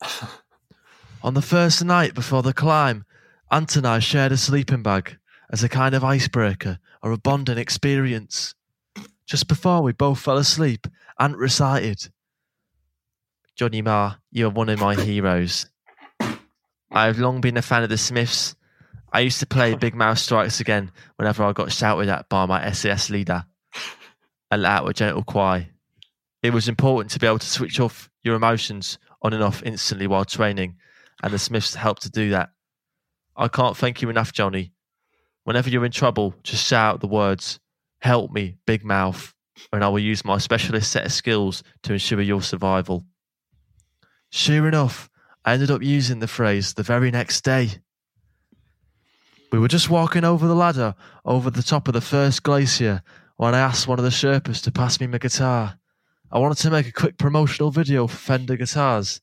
On 1.23 1.35
the 1.35 1.43
first 1.43 1.85
night 1.85 2.14
before 2.14 2.43
the 2.43 2.52
climb, 2.52 3.05
Ant 3.50 3.76
and 3.76 3.87
I 3.87 3.99
shared 3.99 4.33
a 4.33 4.37
sleeping 4.37 4.83
bag 4.83 5.19
as 5.50 5.64
a 5.64 5.69
kind 5.69 5.95
of 5.95 6.05
icebreaker 6.05 6.79
or 7.02 7.12
a 7.12 7.19
bonding 7.19 7.59
experience. 7.59 8.55
Just 9.26 9.49
before 9.49 9.83
we 9.83 9.93
both 9.93 10.21
fell 10.21 10.38
asleep, 10.38 10.87
Ant 11.19 11.37
recited, 11.37 12.11
Johnny 13.57 13.83
Marr, 13.83 14.19
you 14.31 14.47
are 14.47 14.50
one 14.50 14.69
of 14.69 14.81
my 14.81 14.95
heroes. 15.05 15.67
I 16.93 17.07
have 17.07 17.19
long 17.19 17.40
been 17.40 17.57
a 17.57 17.62
fan 17.62 17.83
of 17.83 17.88
the 17.88 17.99
Smiths. 17.99 18.57
I 19.12 19.21
used 19.21 19.40
to 19.40 19.47
play 19.47 19.75
Big 19.75 19.95
Mouth 19.95 20.19
Strikes 20.19 20.61
Again 20.61 20.93
whenever 21.17 21.43
I 21.43 21.52
got 21.52 21.73
shouted 21.73 22.09
at 22.09 22.29
by 22.29 22.47
my 22.47 22.61
SBS 22.62 23.11
leader 23.11 23.45
and 24.50 24.62
let 24.62 24.71
out 24.71 24.88
a 24.88 24.93
gentle 24.93 25.25
cry. 25.25 25.71
It 26.43 26.52
was 26.52 26.69
important 26.69 27.11
to 27.12 27.19
be 27.19 27.26
able 27.26 27.40
to 27.40 27.47
switch 27.47 27.81
off 27.81 28.09
your 28.23 28.37
emotions 28.37 28.99
on 29.23 29.33
and 29.33 29.43
off 29.43 29.62
instantly 29.64 30.07
while 30.07 30.25
training, 30.25 30.76
and 31.23 31.33
the 31.33 31.38
Smiths 31.38 31.75
helped 31.75 32.02
to 32.02 32.11
do 32.11 32.31
that. 32.31 32.50
I 33.37 33.49
can't 33.49 33.76
thank 33.76 34.00
you 34.00 34.11
enough, 34.11 34.33
Johnny. 34.33 34.73
Whenever 35.45 35.69
you're 35.69 35.85
in 35.85 35.93
trouble, 35.93 36.35
just 36.43 36.67
shout 36.67 36.95
out 36.95 37.00
the 37.00 37.07
words, 37.09 37.59
Help 38.00 38.31
me, 38.31 38.57
Big 38.67 38.85
Mouth, 38.85 39.35
and 39.73 39.85
I 39.85 39.88
will 39.88 39.99
use 39.99 40.25
my 40.25 40.38
specialist 40.38 40.90
set 40.90 41.05
of 41.05 41.12
skills 41.12 41.62
to 41.83 41.93
ensure 41.93 42.21
your 42.21 42.43
survival. 42.43 43.05
Sure 44.31 44.69
enough, 44.69 45.11
I 45.45 45.55
ended 45.55 45.71
up 45.71 45.83
using 45.83 46.21
the 46.21 46.29
phrase 46.29 46.75
the 46.75 46.83
very 46.83 47.11
next 47.11 47.43
day. 47.43 47.71
We 49.52 49.59
were 49.59 49.69
just 49.69 49.90
walking 49.90 50.25
over 50.25 50.47
the 50.47 50.54
ladder 50.54 50.95
over 51.25 51.50
the 51.50 51.62
top 51.62 51.88
of 51.88 51.95
the 51.95 52.00
first 52.00 52.45
glacier 52.45 53.02
when 53.37 53.54
I 53.54 53.59
asked 53.59 53.88
one 53.88 53.99
of 53.99 54.04
the 54.04 54.11
Sherpas 54.11 54.62
to 54.62 54.71
pass 54.71 55.00
me 55.00 55.09
my 55.09 55.19
guitar. 55.19 55.78
I 56.30 56.38
wanted 56.38 56.59
to 56.59 56.71
make 56.71 56.87
a 56.87 56.92
quick 56.92 57.19
promotional 57.19 57.73
video 57.73 58.07
for 58.07 58.16
Fender 58.16 58.57
guitars. 58.57 59.21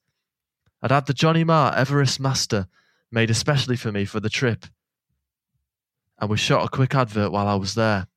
I'd 0.81 0.91
had 0.91 1.05
the 1.05 1.13
Johnny 1.13 1.45
Marr 1.45 1.73
Everest 1.75 2.19
Master 2.19 2.67
made 3.09 3.29
especially 3.29 3.77
for 3.77 3.91
me 3.91 4.03
for 4.03 4.19
the 4.19 4.29
trip. 4.29 4.65
And 6.19 6.29
we 6.29 6.35
shot 6.35 6.65
a 6.65 6.69
quick 6.69 6.93
advert 6.93 7.31
while 7.31 7.47
I 7.47 7.55
was 7.55 7.75
there. 7.75 8.07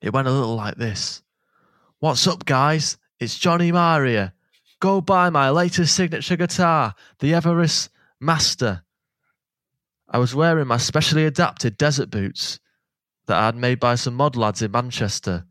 It 0.00 0.12
went 0.12 0.26
a 0.26 0.32
little 0.32 0.56
like 0.56 0.76
this 0.76 1.22
What's 2.00 2.26
up, 2.26 2.44
guys? 2.44 2.96
It's 3.20 3.38
Johnny 3.38 3.70
Marr 3.70 4.04
here. 4.06 4.32
Go 4.80 5.00
buy 5.00 5.30
my 5.30 5.50
latest 5.50 5.94
signature 5.94 6.36
guitar, 6.36 6.94
the 7.20 7.34
Everest 7.34 7.90
Master. 8.18 8.82
I 10.10 10.18
was 10.18 10.34
wearing 10.34 10.66
my 10.66 10.76
specially 10.76 11.24
adapted 11.24 11.78
desert 11.78 12.10
boots 12.10 12.58
that 13.26 13.38
I 13.38 13.46
had 13.46 13.56
made 13.56 13.78
by 13.78 13.94
some 13.94 14.14
mod 14.14 14.34
lads 14.34 14.60
in 14.60 14.72
Manchester. 14.72 15.44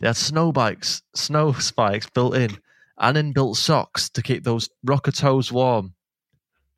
They 0.00 0.06
had 0.06 0.16
snow 0.16 0.52
bikes, 0.52 1.02
snow 1.14 1.52
spikes 1.58 2.08
built 2.08 2.34
in, 2.34 2.58
and 2.98 3.16
inbuilt 3.16 3.56
socks 3.56 4.08
to 4.10 4.22
keep 4.22 4.42
those 4.42 4.70
rocker 4.82 5.12
toes 5.12 5.52
warm. 5.52 5.94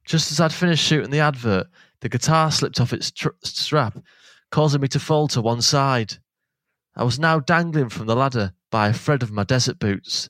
Just 0.05 0.33
as 0.33 0.41
I'd 0.41 0.53
finished 0.53 0.85
shooting 0.85 1.11
the 1.11 1.21
advert, 1.21 1.69
the 2.01 2.09
guitar 2.09 2.51
slipped 2.51 2.81
off 2.81 2.93
its 2.93 3.11
tr- 3.13 3.29
strap 3.45 3.99
causing 4.51 4.81
me 4.81 4.89
to 4.89 5.01
fall 5.01 5.29
to 5.29 5.41
one 5.41 5.63
side. 5.63 6.15
I 6.97 7.05
was 7.05 7.19
now 7.19 7.39
dangling 7.39 7.91
from 7.91 8.07
the 8.07 8.17
ladder 8.17 8.53
by 8.71 8.89
a 8.89 8.93
thread 8.93 9.23
of 9.23 9.31
my 9.31 9.45
desert 9.45 9.79
boots. 9.79 10.29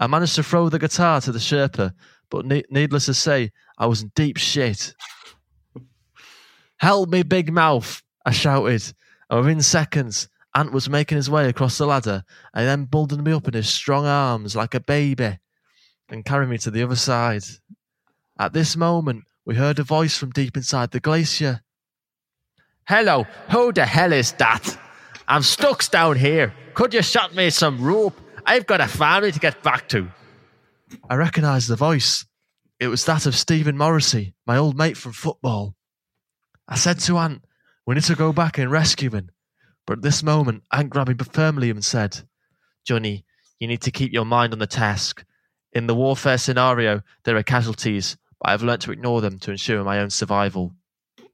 I 0.00 0.06
managed 0.06 0.36
to 0.36 0.42
throw 0.42 0.68
the 0.68 0.78
guitar 0.78 1.20
to 1.20 1.32
the 1.32 1.38
Sherpa, 1.38 1.92
but 2.30 2.46
ne- 2.46 2.64
needless 2.70 3.06
to 3.06 3.14
say, 3.14 3.50
I 3.76 3.86
was 3.86 4.02
in 4.02 4.12
deep 4.14 4.36
shit. 4.36 4.94
Help 6.78 7.08
me, 7.08 7.22
big 7.22 7.52
mouth! 7.52 8.02
I 8.24 8.32
shouted, 8.32 8.92
and 9.30 9.40
within 9.40 9.62
seconds, 9.62 10.28
Ant 10.54 10.72
was 10.72 10.88
making 10.88 11.16
his 11.16 11.30
way 11.30 11.48
across 11.48 11.78
the 11.78 11.86
ladder 11.86 12.24
and 12.54 12.66
then 12.66 12.86
bundled 12.86 13.22
me 13.22 13.32
up 13.32 13.46
in 13.46 13.54
his 13.54 13.68
strong 13.68 14.06
arms 14.06 14.56
like 14.56 14.74
a 14.74 14.80
baby 14.80 15.38
and 16.08 16.24
carried 16.24 16.48
me 16.48 16.58
to 16.58 16.70
the 16.70 16.82
other 16.82 16.96
side. 16.96 17.44
At 18.38 18.52
this 18.52 18.76
moment, 18.76 19.24
we 19.44 19.54
heard 19.54 19.78
a 19.78 19.84
voice 19.84 20.16
from 20.16 20.30
deep 20.30 20.56
inside 20.56 20.90
the 20.90 21.00
glacier. 21.00 21.60
Hello, 22.88 23.26
who 23.50 23.72
the 23.72 23.86
hell 23.86 24.12
is 24.12 24.32
that? 24.32 24.78
I'm 25.28 25.42
stuck 25.42 25.88
down 25.90 26.16
here. 26.16 26.54
Could 26.74 26.94
you 26.94 27.02
shot 27.02 27.34
me 27.34 27.50
some 27.50 27.82
rope? 27.82 28.18
I've 28.44 28.66
got 28.66 28.80
a 28.80 28.88
family 28.88 29.32
to 29.32 29.38
get 29.38 29.62
back 29.62 29.88
to. 29.90 30.08
I 31.08 31.16
recognised 31.16 31.68
the 31.68 31.76
voice. 31.76 32.24
It 32.80 32.88
was 32.88 33.04
that 33.04 33.26
of 33.26 33.36
Steven 33.36 33.76
Morrissey, 33.76 34.34
my 34.46 34.56
old 34.56 34.76
mate 34.76 34.96
from 34.96 35.12
football. 35.12 35.75
I 36.68 36.76
said 36.76 36.98
to 37.00 37.18
Ant, 37.18 37.44
We 37.86 37.94
need 37.94 38.04
to 38.04 38.14
go 38.14 38.32
back 38.32 38.58
and 38.58 38.70
rescue 38.70 39.10
him. 39.10 39.30
But 39.86 39.98
at 39.98 40.02
this 40.02 40.22
moment, 40.22 40.64
Ant 40.72 40.90
grabbed 40.90 41.08
me 41.08 41.24
firmly 41.32 41.70
and 41.70 41.84
said, 41.84 42.22
Johnny, 42.84 43.24
you 43.60 43.68
need 43.68 43.82
to 43.82 43.90
keep 43.90 44.12
your 44.12 44.24
mind 44.24 44.52
on 44.52 44.58
the 44.58 44.66
task. 44.66 45.24
In 45.72 45.86
the 45.86 45.94
warfare 45.94 46.38
scenario, 46.38 47.02
there 47.24 47.36
are 47.36 47.42
casualties, 47.42 48.16
but 48.40 48.50
I've 48.50 48.62
learnt 48.62 48.82
to 48.82 48.92
ignore 48.92 49.20
them 49.20 49.38
to 49.40 49.50
ensure 49.50 49.82
my 49.84 50.00
own 50.00 50.10
survival. 50.10 50.74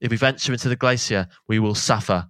If 0.01 0.11
we 0.11 0.17
venture 0.17 0.53
into 0.53 0.69
the 0.69 0.77
glacier, 0.77 1.29
we 1.49 1.59
will 1.59 1.75
suffer. 1.75 2.29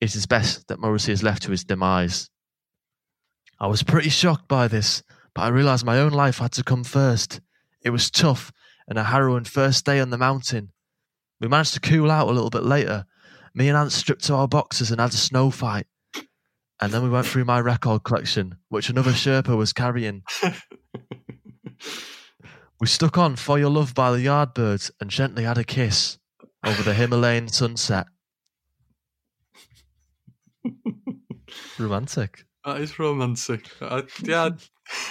It 0.00 0.14
is 0.14 0.26
best 0.26 0.68
that 0.68 0.80
Morrissey 0.80 1.12
is 1.12 1.22
left 1.22 1.42
to 1.44 1.52
his 1.52 1.64
demise. 1.64 2.28
I 3.60 3.68
was 3.68 3.82
pretty 3.82 4.10
shocked 4.10 4.48
by 4.48 4.68
this, 4.68 5.02
but 5.34 5.42
I 5.42 5.48
realised 5.48 5.86
my 5.86 5.98
own 5.98 6.12
life 6.12 6.38
had 6.38 6.52
to 6.52 6.64
come 6.64 6.84
first. 6.84 7.40
It 7.80 7.90
was 7.90 8.10
tough 8.10 8.52
and 8.88 8.98
a 8.98 9.04
harrowing 9.04 9.44
first 9.44 9.86
day 9.86 10.00
on 10.00 10.10
the 10.10 10.18
mountain. 10.18 10.72
We 11.42 11.48
managed 11.48 11.74
to 11.74 11.80
cool 11.80 12.08
out 12.08 12.28
a 12.28 12.32
little 12.32 12.50
bit 12.50 12.62
later. 12.62 13.04
Me 13.52 13.68
and 13.68 13.76
Ant 13.76 13.90
stripped 13.90 14.22
to 14.24 14.34
our 14.34 14.46
boxes 14.46 14.92
and 14.92 15.00
had 15.00 15.10
a 15.10 15.16
snow 15.16 15.50
fight. 15.50 15.86
And 16.80 16.92
then 16.92 17.02
we 17.02 17.10
went 17.10 17.26
through 17.26 17.44
my 17.44 17.60
record 17.60 18.04
collection, 18.04 18.58
which 18.68 18.88
another 18.88 19.10
Sherpa 19.10 19.56
was 19.56 19.72
carrying. 19.72 20.22
we 22.80 22.86
stuck 22.86 23.18
on 23.18 23.34
For 23.34 23.58
Your 23.58 23.70
Love 23.70 23.92
by 23.92 24.12
the 24.12 24.24
Yardbirds 24.24 24.92
and 25.00 25.10
gently 25.10 25.42
had 25.42 25.58
a 25.58 25.64
kiss 25.64 26.16
over 26.64 26.84
the 26.84 26.94
Himalayan 26.94 27.48
sunset. 27.48 28.06
Romantic. 31.78 32.44
That 32.64 32.80
is 32.80 32.96
romantic. 33.00 33.68
I, 33.80 34.04
yeah. 34.22 34.50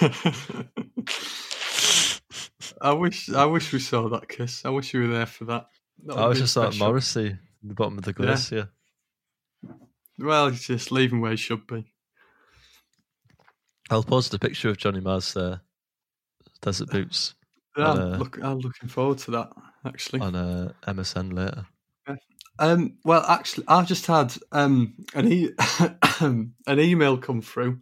I 2.80 2.92
wish 2.94 3.28
I 3.28 3.44
wish 3.44 3.70
we 3.74 3.78
saw 3.78 4.08
that 4.08 4.28
kiss. 4.30 4.64
I 4.64 4.70
wish 4.70 4.94
you 4.94 5.02
were 5.02 5.08
there 5.08 5.26
for 5.26 5.44
that. 5.44 5.66
I 6.10 6.26
was 6.26 6.38
just 6.38 6.56
like 6.56 6.76
Morrissey, 6.76 7.36
the 7.62 7.74
bottom 7.74 7.98
of 7.98 8.04
the 8.04 8.12
glacier. 8.12 8.68
Yeah. 9.62 9.74
Well, 10.18 10.50
he's 10.50 10.66
just 10.66 10.92
leaving 10.92 11.20
where 11.20 11.32
he 11.32 11.36
should 11.36 11.66
be. 11.66 11.92
I'll 13.90 14.02
post 14.02 14.34
a 14.34 14.38
picture 14.38 14.70
of 14.70 14.78
Johnny 14.78 15.00
Marr's 15.00 15.34
there. 15.34 15.60
Desert 16.60 16.88
boots. 16.92 17.34
Yeah, 17.76 17.86
on, 17.86 17.98
I'm, 18.00 18.18
look, 18.18 18.38
I'm 18.42 18.58
looking 18.58 18.88
forward 18.88 19.18
to 19.18 19.30
that 19.32 19.50
actually. 19.84 20.20
On 20.20 20.34
uh, 20.34 20.72
MSN 20.86 21.32
later. 21.32 21.66
Yeah. 22.08 22.16
Um, 22.58 22.98
well, 23.04 23.24
actually, 23.26 23.64
I've 23.68 23.86
just 23.86 24.06
had 24.06 24.34
um, 24.52 24.94
an, 25.14 25.32
e- 25.32 25.50
an 26.20 26.54
email 26.68 27.16
come 27.16 27.40
through 27.40 27.80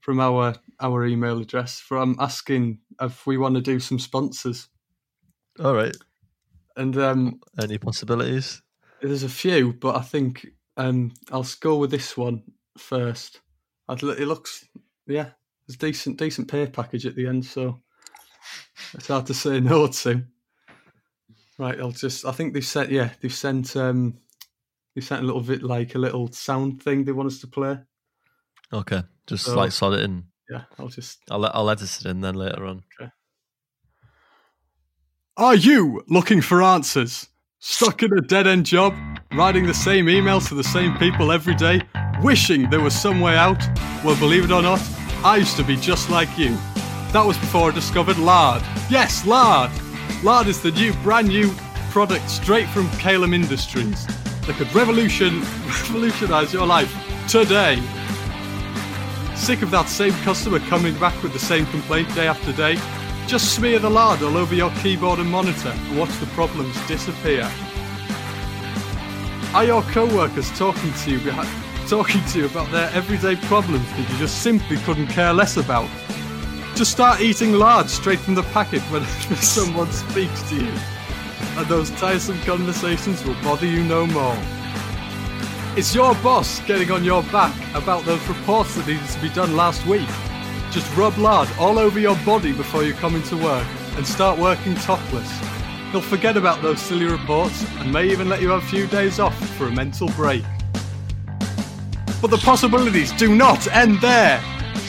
from 0.00 0.20
our 0.20 0.54
our 0.78 1.04
email 1.06 1.40
address 1.40 1.80
from 1.80 2.16
asking 2.20 2.78
if 3.00 3.26
we 3.26 3.38
want 3.38 3.56
to 3.56 3.60
do 3.60 3.80
some 3.80 3.98
sponsors. 3.98 4.68
All 5.58 5.74
right. 5.74 5.96
And 6.76 6.96
um, 6.98 7.40
any 7.60 7.78
possibilities? 7.78 8.62
There's 9.00 9.22
a 9.22 9.28
few, 9.28 9.72
but 9.72 9.96
I 9.96 10.02
think 10.02 10.46
um, 10.76 11.12
I'll 11.30 11.46
go 11.60 11.76
with 11.76 11.90
this 11.90 12.16
one 12.16 12.42
first. 12.76 13.40
it 13.88 14.28
looks, 14.28 14.66
yeah, 15.06 15.30
there's 15.66 15.78
decent 15.78 16.18
decent 16.18 16.48
pay 16.48 16.66
package 16.66 17.06
at 17.06 17.14
the 17.14 17.26
end, 17.26 17.44
so 17.44 17.80
it's 18.94 19.08
hard 19.08 19.26
to 19.26 19.34
say 19.34 19.60
no 19.60 19.86
to. 19.86 20.22
Right, 21.58 21.80
I'll 21.80 21.90
just. 21.90 22.26
I 22.26 22.32
think 22.32 22.52
they've 22.52 22.64
sent. 22.64 22.90
Yeah, 22.90 23.10
they've 23.20 23.32
sent. 23.32 23.76
Um, 23.76 24.18
they 24.94 25.00
sent 25.00 25.22
a 25.22 25.26
little 25.26 25.40
bit 25.40 25.62
like 25.62 25.94
a 25.94 25.98
little 25.98 26.30
sound 26.32 26.82
thing 26.82 27.04
they 27.04 27.12
want 27.12 27.28
us 27.28 27.40
to 27.40 27.46
play. 27.46 27.78
Okay, 28.72 29.02
just 29.26 29.46
so, 29.46 29.54
like 29.54 29.72
slot 29.72 29.94
it 29.94 30.00
in. 30.00 30.24
Yeah, 30.50 30.62
I'll 30.78 30.88
just. 30.88 31.20
I'll 31.30 31.44
I'll 31.46 31.70
edit 31.70 32.00
it 32.00 32.06
in 32.06 32.20
then 32.20 32.34
later 32.34 32.66
on. 32.66 32.82
Okay. 33.00 33.10
Are 35.38 35.54
you 35.54 36.02
looking 36.08 36.40
for 36.40 36.62
answers? 36.62 37.28
Stuck 37.58 38.02
in 38.02 38.10
a 38.16 38.22
dead 38.22 38.46
end 38.46 38.64
job, 38.64 38.94
writing 39.34 39.66
the 39.66 39.74
same 39.74 40.06
emails 40.06 40.48
to 40.48 40.54
the 40.54 40.64
same 40.64 40.96
people 40.96 41.30
every 41.30 41.54
day, 41.54 41.82
wishing 42.22 42.70
there 42.70 42.80
was 42.80 42.98
some 42.98 43.20
way 43.20 43.36
out? 43.36 43.62
Well, 44.02 44.18
believe 44.18 44.44
it 44.44 44.50
or 44.50 44.62
not, 44.62 44.80
I 45.22 45.36
used 45.36 45.58
to 45.58 45.62
be 45.62 45.76
just 45.76 46.08
like 46.08 46.38
you. 46.38 46.56
That 47.12 47.22
was 47.26 47.36
before 47.36 47.70
I 47.70 47.74
discovered 47.74 48.16
lard. 48.16 48.62
Yes, 48.88 49.26
lard! 49.26 49.70
Lard 50.22 50.46
is 50.46 50.62
the 50.62 50.70
new, 50.70 50.94
brand 51.02 51.28
new 51.28 51.52
product 51.90 52.30
straight 52.30 52.68
from 52.70 52.86
Caelum 52.92 53.34
Industries 53.34 54.06
that 54.46 54.56
could 54.56 54.74
revolution, 54.74 55.40
revolutionize 55.66 56.54
your 56.54 56.66
life 56.66 56.90
today. 57.28 57.76
Sick 59.34 59.60
of 59.60 59.70
that 59.70 59.90
same 59.90 60.14
customer 60.22 60.60
coming 60.60 60.98
back 60.98 61.22
with 61.22 61.34
the 61.34 61.38
same 61.38 61.66
complaint 61.66 62.08
day 62.14 62.26
after 62.26 62.54
day? 62.54 62.78
Just 63.26 63.56
smear 63.56 63.80
the 63.80 63.90
lard 63.90 64.22
all 64.22 64.36
over 64.36 64.54
your 64.54 64.70
keyboard 64.76 65.18
and 65.18 65.28
monitor 65.28 65.70
and 65.70 65.98
watch 65.98 66.16
the 66.20 66.26
problems 66.26 66.74
disappear. 66.86 67.50
Are 69.52 69.64
your 69.64 69.82
co-workers 69.82 70.56
talking 70.56 70.92
to 70.92 71.10
you 71.10 71.32
talking 71.88 72.24
to 72.26 72.38
you 72.38 72.46
about 72.46 72.70
their 72.70 72.88
everyday 72.90 73.34
problems 73.34 73.84
that 73.90 74.08
you 74.08 74.18
just 74.18 74.42
simply 74.42 74.76
couldn't 74.76 75.08
care 75.08 75.32
less 75.32 75.56
about? 75.56 75.90
Just 76.76 76.92
start 76.92 77.20
eating 77.20 77.54
lard 77.54 77.90
straight 77.90 78.20
from 78.20 78.36
the 78.36 78.44
packet 78.44 78.82
whenever 78.92 79.36
someone 79.42 79.90
speaks 79.90 80.48
to 80.50 80.64
you. 80.64 80.72
And 81.56 81.66
those 81.66 81.90
tiresome 81.92 82.40
conversations 82.42 83.24
will 83.24 83.36
bother 83.42 83.66
you 83.66 83.82
no 83.82 84.06
more. 84.06 84.38
It's 85.76 85.96
your 85.96 86.14
boss 86.16 86.60
getting 86.60 86.92
on 86.92 87.02
your 87.02 87.24
back 87.24 87.54
about 87.74 88.04
those 88.04 88.24
reports 88.28 88.76
that 88.76 88.86
needed 88.86 89.08
to 89.08 89.20
be 89.20 89.30
done 89.30 89.56
last 89.56 89.84
week. 89.84 90.08
Just 90.76 90.94
rub 90.94 91.16
lard 91.16 91.48
all 91.58 91.78
over 91.78 91.98
your 91.98 92.16
body 92.16 92.52
before 92.52 92.84
you 92.84 92.92
come 92.92 93.16
into 93.16 93.34
work 93.34 93.66
and 93.96 94.06
start 94.06 94.38
working 94.38 94.74
topless. 94.74 95.40
He'll 95.90 96.02
forget 96.02 96.36
about 96.36 96.60
those 96.60 96.82
silly 96.82 97.06
reports 97.06 97.64
and 97.78 97.90
may 97.90 98.10
even 98.10 98.28
let 98.28 98.42
you 98.42 98.50
have 98.50 98.62
a 98.62 98.66
few 98.66 98.86
days 98.86 99.18
off 99.18 99.34
for 99.56 99.68
a 99.68 99.70
mental 99.70 100.08
break. 100.08 100.44
But 102.20 102.28
the 102.28 102.36
possibilities 102.36 103.10
do 103.12 103.34
not 103.34 103.66
end 103.68 104.02
there! 104.02 104.38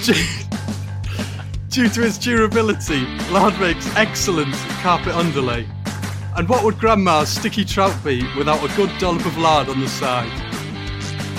Due 1.69 1.87
to 1.87 2.03
its 2.05 2.17
durability, 2.17 3.05
lard 3.31 3.57
makes 3.57 3.87
excellent 3.95 4.53
carpet 4.81 5.15
underlay. 5.15 5.65
And 6.35 6.49
what 6.49 6.65
would 6.65 6.77
Grandma's 6.79 7.29
sticky 7.29 7.63
trout 7.63 7.95
be 8.03 8.27
without 8.35 8.61
a 8.61 8.75
good 8.75 8.91
dollop 8.99 9.25
of 9.25 9.37
lard 9.37 9.69
on 9.69 9.79
the 9.79 9.87
side? 9.87 10.33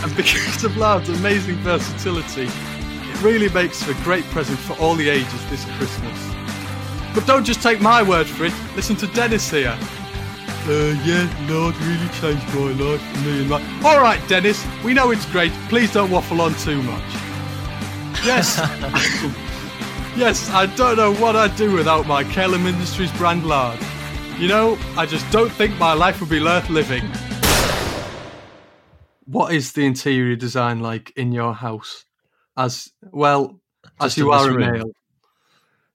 And 0.03 0.17
because 0.17 0.65
of 0.65 0.75
lard's 0.79 1.11
amazing 1.11 1.57
versatility, 1.57 2.45
it 2.45 2.68
really 3.23 3.49
makes 3.51 3.83
for 3.83 3.93
a 3.93 4.05
great 4.05 4.25
present 4.27 4.59
for 4.59 4.75
all 4.75 4.95
the 4.95 5.09
ages 5.09 5.51
this 5.51 5.65
Christmas. 5.77 6.35
But 7.15 7.27
don't 7.27 7.45
just 7.45 7.63
take 7.63 7.81
my 7.81 8.03
word 8.03 8.27
for 8.27 8.45
it, 8.45 8.55
listen 8.77 8.97
to 8.97 9.07
Dennis 9.09 9.51
here. 9.51 9.77
Uh, 10.67 10.95
yeah, 11.05 11.29
Lord 11.49 11.77
really 11.79 12.09
changed 12.21 12.47
my 12.55 12.73
life, 12.73 13.25
me 13.25 13.41
and 13.41 13.49
my... 13.49 13.63
Alright, 13.83 14.27
Dennis, 14.29 14.67
we 14.85 14.95
know 14.95 15.11
it's 15.11 15.27
great, 15.27 15.53
please 15.69 15.93
don't 15.93 16.11
waffle 16.11 16.41
on 16.41 16.55
too 16.55 16.83
much. 16.83 17.05
Yes, 18.25 18.59
Yes, 20.19 20.51
I 20.51 20.67
don't 20.75 20.97
know 20.97 21.15
what 21.15 21.37
I'd 21.37 21.55
do 21.55 21.71
without 21.71 22.09
my 22.09 22.25
Caelum 22.25 22.67
Industries 22.67 23.13
brand 23.13 23.47
lard. 23.47 23.79
You 24.37 24.49
know, 24.49 24.77
I 24.97 25.07
just 25.07 25.31
don't 25.31 25.49
think 25.49 25.79
my 25.79 25.93
life 25.93 26.21
would 26.21 26.29
be 26.29 26.43
worth 26.43 26.69
living. 26.69 27.05
What 29.27 29.55
is 29.55 29.73
the 29.73 29.87
interior 29.87 30.35
design 30.35 30.81
like 30.81 31.13
in 31.17 31.31
your 31.31 31.55
house? 31.55 32.05
As 32.59 32.91
well 33.13 33.61
just 34.01 34.03
as 34.03 34.19
you 34.19 34.33
are 34.33 34.51
a 34.51 34.59
male. 34.59 34.91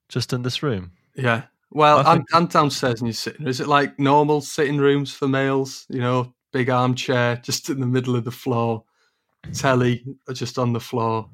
Just 0.10 0.34
in 0.34 0.42
this 0.42 0.64
room. 0.64 0.92
Yeah. 1.16 1.44
Well, 1.72 2.06
I'm, 2.06 2.24
think... 2.26 2.52
Downstairs 2.52 3.02
and 3.02 3.08
you're 3.08 3.14
sitting. 3.14 3.48
Is 3.48 3.60
it 3.60 3.68
like 3.68 4.00
normal 4.00 4.42
sitting 4.42 4.78
rooms 4.78 5.14
for 5.14 5.28
males? 5.28 5.86
You 5.90 6.02
know, 6.02 6.34
big 6.52 6.70
armchair 6.70 7.38
just 7.38 7.70
in 7.70 7.80
the 7.80 7.86
middle 7.86 8.16
of 8.16 8.24
the 8.24 8.32
floor, 8.32 8.84
telly 9.54 10.06
just 10.32 10.58
on 10.58 10.74
the 10.74 10.80
floor. 10.80 11.30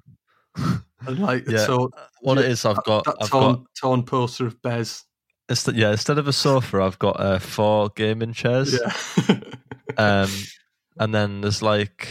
And 0.56 1.20
like, 1.20 1.46
yeah. 1.48 1.66
so 1.66 1.92
what 2.22 2.38
it 2.38 2.46
is, 2.46 2.66
I've 2.66 2.84
got, 2.84 3.04
that 3.06 3.18
I've 3.22 3.30
torn, 3.30 3.56
got 3.56 3.66
torn 3.80 4.04
poster 4.04 4.48
of 4.48 4.62
Bez. 4.62 5.04
Instead, 5.50 5.76
yeah, 5.76 5.92
instead 5.92 6.18
of 6.18 6.28
a 6.28 6.34
sofa, 6.34 6.82
I've 6.82 7.00
got 7.00 7.20
uh, 7.20 7.40
four 7.40 7.90
gaming 7.96 8.34
chairs. 8.34 8.80
Yeah. 8.80 9.40
um, 9.98 10.30
and 11.00 11.14
then 11.14 11.42
there's 11.42 11.62
like 11.62 12.08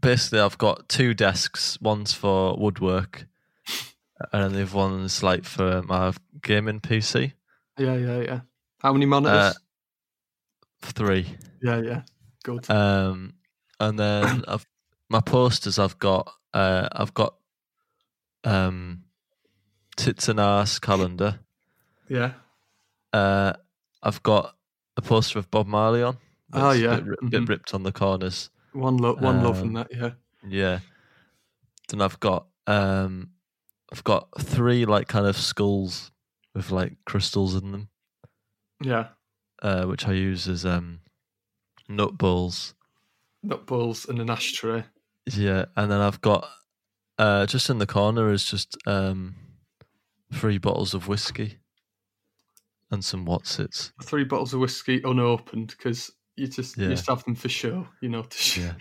basically 0.00 0.40
I've 0.40 0.58
got 0.58 0.88
two 0.88 1.14
desks. 1.14 1.78
One's 1.80 2.12
for 2.12 2.56
woodwork, 2.56 3.26
and 4.32 4.42
then 4.44 4.52
the 4.52 4.62
other 4.62 4.76
one's 4.76 5.22
like 5.22 5.44
for 5.44 5.82
my 5.82 6.12
gaming 6.42 6.80
PC. 6.80 7.32
Yeah, 7.78 7.94
yeah, 7.96 8.20
yeah. 8.20 8.40
How 8.82 8.92
many 8.92 9.06
monitors? 9.06 9.36
Uh, 9.38 9.52
three. 10.82 11.26
yeah, 11.62 11.80
yeah. 11.80 12.02
Good. 12.44 12.68
Um, 12.70 13.34
and 13.80 13.98
then 13.98 14.44
I've 14.48 14.66
my 15.08 15.20
posters. 15.20 15.78
I've 15.78 15.98
got 15.98 16.32
uh, 16.54 16.88
I've 16.92 17.14
got 17.14 17.34
um, 18.44 19.04
tits 19.96 20.28
and 20.28 20.40
ass 20.40 20.78
calendar. 20.78 21.40
yeah. 22.08 22.32
Uh, 23.12 23.54
I've 24.02 24.22
got 24.22 24.54
a 24.96 25.02
poster 25.02 25.38
of 25.38 25.50
Bob 25.50 25.66
Marley 25.66 26.02
on. 26.02 26.18
Oh, 26.52 26.70
It's 26.70 26.78
a 26.80 26.82
yeah. 26.82 26.96
bit, 26.96 27.06
ri- 27.06 27.16
bit 27.30 27.42
Mhm. 27.42 27.48
ripped 27.48 27.74
on 27.74 27.82
the 27.82 27.92
corners. 27.92 28.50
One 28.72 28.96
love, 28.98 29.20
one 29.20 29.42
love, 29.42 29.60
Um, 29.60 29.68
and 29.68 29.76
that. 29.76 29.88
Yeah. 29.90 30.10
Yeah. 30.46 30.78
Then 31.88 32.00
I've 32.02 32.20
got 32.20 32.46
um, 32.66 33.30
I've 33.92 34.04
got 34.04 34.28
three 34.38 34.84
like 34.84 35.08
kind 35.08 35.26
of 35.26 35.36
skulls 35.36 36.10
with 36.54 36.70
like 36.70 36.96
crystals 37.06 37.54
in 37.54 37.72
them, 37.72 37.88
Yeah. 38.82 39.08
uh, 39.62 39.84
which 39.86 40.06
I 40.06 40.12
use 40.12 40.46
as 40.48 40.66
um, 40.66 41.00
nut 41.88 42.18
bowls. 42.18 42.74
Nut 43.42 43.66
balls 43.66 44.04
and 44.06 44.18
an 44.20 44.28
ashtray. 44.30 44.84
Yeah, 45.32 45.66
and 45.76 45.90
then 45.90 46.00
I've 46.00 46.20
got 46.20 46.46
uh, 47.18 47.46
just 47.46 47.70
in 47.70 47.78
the 47.78 47.86
corner 47.86 48.30
is 48.32 48.44
just 48.44 48.76
um, 48.86 49.36
three 50.32 50.58
bottles 50.58 50.92
of 50.94 51.08
whiskey 51.08 51.58
and 52.90 53.04
some 53.04 53.24
Wotsits. 53.26 53.92
Three 54.02 54.24
bottles 54.24 54.52
of 54.54 54.60
whiskey 54.60 55.00
unopened 55.04 55.68
because 55.76 56.10
you 56.38 56.46
just 56.48 56.76
you 56.76 56.88
just 56.88 57.08
have 57.08 57.24
them 57.24 57.34
for 57.34 57.48
show, 57.48 57.86
you 58.00 58.08
know, 58.08 58.22
to 58.30 58.60
Yeah. 58.60 58.72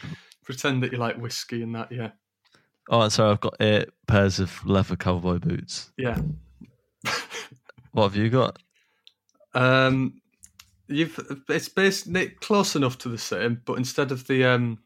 pretend 0.43 0.83
that 0.83 0.91
you 0.91 0.97
like 0.97 1.17
whiskey 1.17 1.61
and 1.63 1.73
that. 1.75 1.91
Yeah. 1.91 2.11
Oh, 2.89 3.07
sorry, 3.09 3.31
I've 3.31 3.41
got 3.41 3.55
eight 3.59 3.89
pairs 4.07 4.39
of 4.39 4.65
leather 4.65 4.95
cowboy 4.95 5.39
boots. 5.39 5.91
Yeah. 5.97 6.17
What 7.91 8.03
have 8.03 8.15
you 8.15 8.29
got? 8.29 8.59
Um, 9.53 10.21
you've 10.87 11.19
it's 11.49 11.67
basically 11.69 12.29
close 12.29 12.75
enough 12.75 12.97
to 12.99 13.09
the 13.09 13.17
same, 13.17 13.61
but 13.65 13.73
instead 13.77 14.11
of 14.11 14.27
the 14.27 14.45
um, 14.45 14.77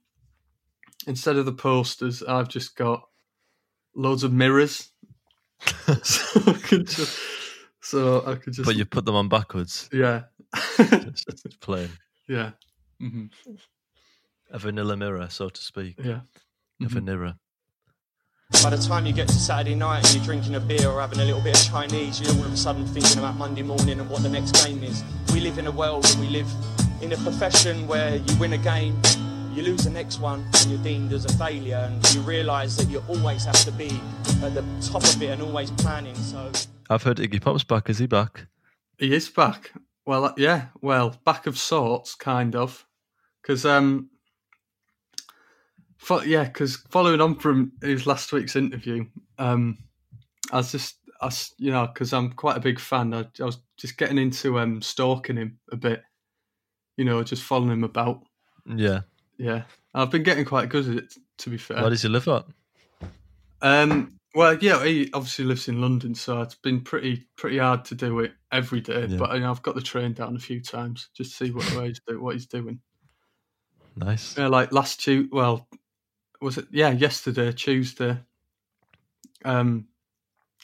instead 1.08 1.36
of 1.36 1.46
the 1.46 1.52
posters, 1.52 2.24
I've 2.24 2.48
just 2.48 2.76
got 2.76 3.04
loads 3.96 4.24
of 4.24 4.32
mirrors. 4.32 4.90
so 6.04 6.42
I 6.48 6.54
could 6.54 6.88
just, 6.88 7.20
so 7.82 8.24
I 8.26 8.36
could 8.36 8.54
just, 8.54 8.66
But 8.66 8.78
you 8.78 8.86
put 8.86 9.06
them 9.06 9.16
on 9.16 9.28
backwards. 9.30 9.90
yeah, 9.94 10.24
Just 10.78 11.60
plain. 11.60 11.90
Yeah, 12.28 12.52
hmm 13.00 13.26
A 14.52 14.60
vanilla 14.60 14.96
mirror, 14.98 15.28
so 15.30 15.50
to 15.50 15.62
speak. 15.62 15.96
yeah. 16.04 16.22
A 16.84 16.88
vanilla. 16.88 17.38
By 18.64 18.72
the 18.72 18.78
time 18.78 19.06
you 19.06 19.14
get 19.14 19.28
to 19.30 19.34
Saturday 19.34 19.76
night 19.76 20.06
and 20.06 20.16
you're 20.16 20.26
drinking 20.26 20.56
a 20.56 20.60
beer 20.60 20.90
or 20.90 21.00
having 21.00 21.20
a 21.20 21.26
little 21.26 21.42
bit 21.42 21.58
of 21.58 21.66
Chinese, 21.72 22.20
you're 22.20 22.36
all 22.36 22.46
of 22.46 22.52
a 22.54 22.58
sudden 22.58 22.86
thinking 22.86 23.20
about 23.20 23.38
Monday 23.38 23.62
morning 23.62 24.00
and 24.00 24.10
what 24.10 24.24
the 24.24 24.30
next 24.30 24.52
game 24.66 24.84
is. 24.84 25.04
We 25.34 25.40
live 25.40 25.58
in 25.58 25.68
a 25.68 25.72
world 25.72 26.06
and 26.10 26.20
we 26.20 26.28
live 26.28 26.48
in 27.02 27.14
a 27.14 27.18
profession 27.18 27.88
where 27.88 28.18
you 28.18 28.36
win 28.40 28.52
a 28.54 28.58
game, 28.58 29.00
you 29.54 29.64
lose 29.64 29.86
the 29.86 29.90
next 29.90 30.20
one, 30.20 30.46
and 30.60 30.66
you're 30.72 30.84
deemed 30.84 31.14
as 31.14 31.24
a 31.26 31.38
failure, 31.38 31.88
and 31.90 32.14
you 32.14 32.22
realise 32.22 32.76
that 32.76 32.90
you 32.90 33.02
always 33.08 33.46
have 33.46 33.64
to 33.64 33.72
be 33.72 33.90
at 34.44 34.54
the 34.54 34.64
top 34.82 35.04
of 35.04 35.22
it 35.22 35.30
and 35.30 35.42
always 35.42 35.72
planning. 35.72 36.16
So. 36.16 36.52
I've 36.90 37.04
heard 37.04 37.18
Iggy 37.18 37.42
Pop's 37.42 37.64
back. 37.64 37.90
Is 37.90 38.00
he 38.00 38.06
back? 38.08 38.48
He 38.98 39.14
is 39.16 39.30
back. 39.30 39.72
Well, 40.06 40.26
uh, 40.26 40.34
yeah, 40.38 40.68
well, 40.82 41.16
back 41.26 41.48
of 41.48 41.58
sorts, 41.58 42.16
kind 42.16 42.56
of, 42.56 42.86
because 43.42 43.66
um, 43.66 44.10
fo- 45.98 46.24
yeah, 46.24 46.46
because 46.46 46.78
following 46.90 47.22
on 47.22 47.36
from 47.36 47.74
his 47.82 48.08
last 48.08 48.34
week's 48.34 48.56
interview, 48.56 49.06
um, 49.38 49.78
I 50.52 50.58
was 50.58 50.72
just, 50.72 50.98
I 51.22 51.32
you 51.58 51.72
know, 51.72 51.88
because 51.88 52.14
I'm 52.14 52.34
quite 52.34 52.58
a 52.58 52.62
big 52.62 52.80
fan. 52.80 53.14
I, 53.14 53.26
I 53.40 53.46
was 53.46 53.60
just 53.78 53.98
getting 53.98 54.18
into 54.18 54.60
um 54.60 54.82
stalking 54.82 55.38
him 55.38 55.60
a 55.72 55.76
bit, 55.76 56.04
you 56.98 57.06
know, 57.06 57.24
just 57.24 57.44
following 57.44 57.72
him 57.72 57.84
about. 57.84 58.24
Yeah. 58.66 59.02
Yeah, 59.38 59.64
I've 59.94 60.12
been 60.12 60.24
getting 60.24 60.46
quite 60.46 60.70
good 60.70 60.88
at 60.88 60.98
it, 60.98 61.14
to 61.40 61.50
be 61.50 61.58
fair. 61.58 61.82
Where 61.82 61.90
does 61.90 62.02
he 62.02 62.08
live 62.10 62.28
at? 62.28 62.46
Um, 63.62 64.20
well, 64.34 64.58
yeah, 64.62 64.84
he 64.84 65.10
obviously 65.14 65.46
lives 65.46 65.68
in 65.68 65.82
London, 65.82 66.16
so 66.16 66.42
it's 66.42 66.56
been 66.56 66.82
pretty 66.82 67.26
pretty 67.36 67.58
hard 67.58 67.84
to 67.86 67.96
do 67.96 68.20
it 68.20 68.32
every 68.52 68.80
day. 68.80 69.06
Yeah. 69.06 69.18
But 69.18 69.34
you 69.34 69.42
know, 69.42 69.52
I've 69.52 69.62
got 69.62 69.76
the 69.76 69.82
train 69.82 70.14
down 70.14 70.36
a 70.36 70.40
few 70.40 70.62
times 70.62 71.10
just 71.14 71.38
to 71.38 71.46
see 71.46 71.52
what 71.52 71.66
he's, 71.66 72.02
do, 72.08 72.22
what 72.22 72.36
he's 72.36 72.46
doing. 72.46 72.80
Nice. 73.96 74.38
Yeah, 74.38 74.48
like 74.48 74.72
last 74.72 75.02
Tuesday. 75.02 75.30
Well, 75.32 75.68
was 76.42 76.58
it? 76.58 76.68
Yeah, 76.72 76.92
yesterday, 76.92 77.52
Tuesday. 77.52 78.18
Um, 79.44 79.88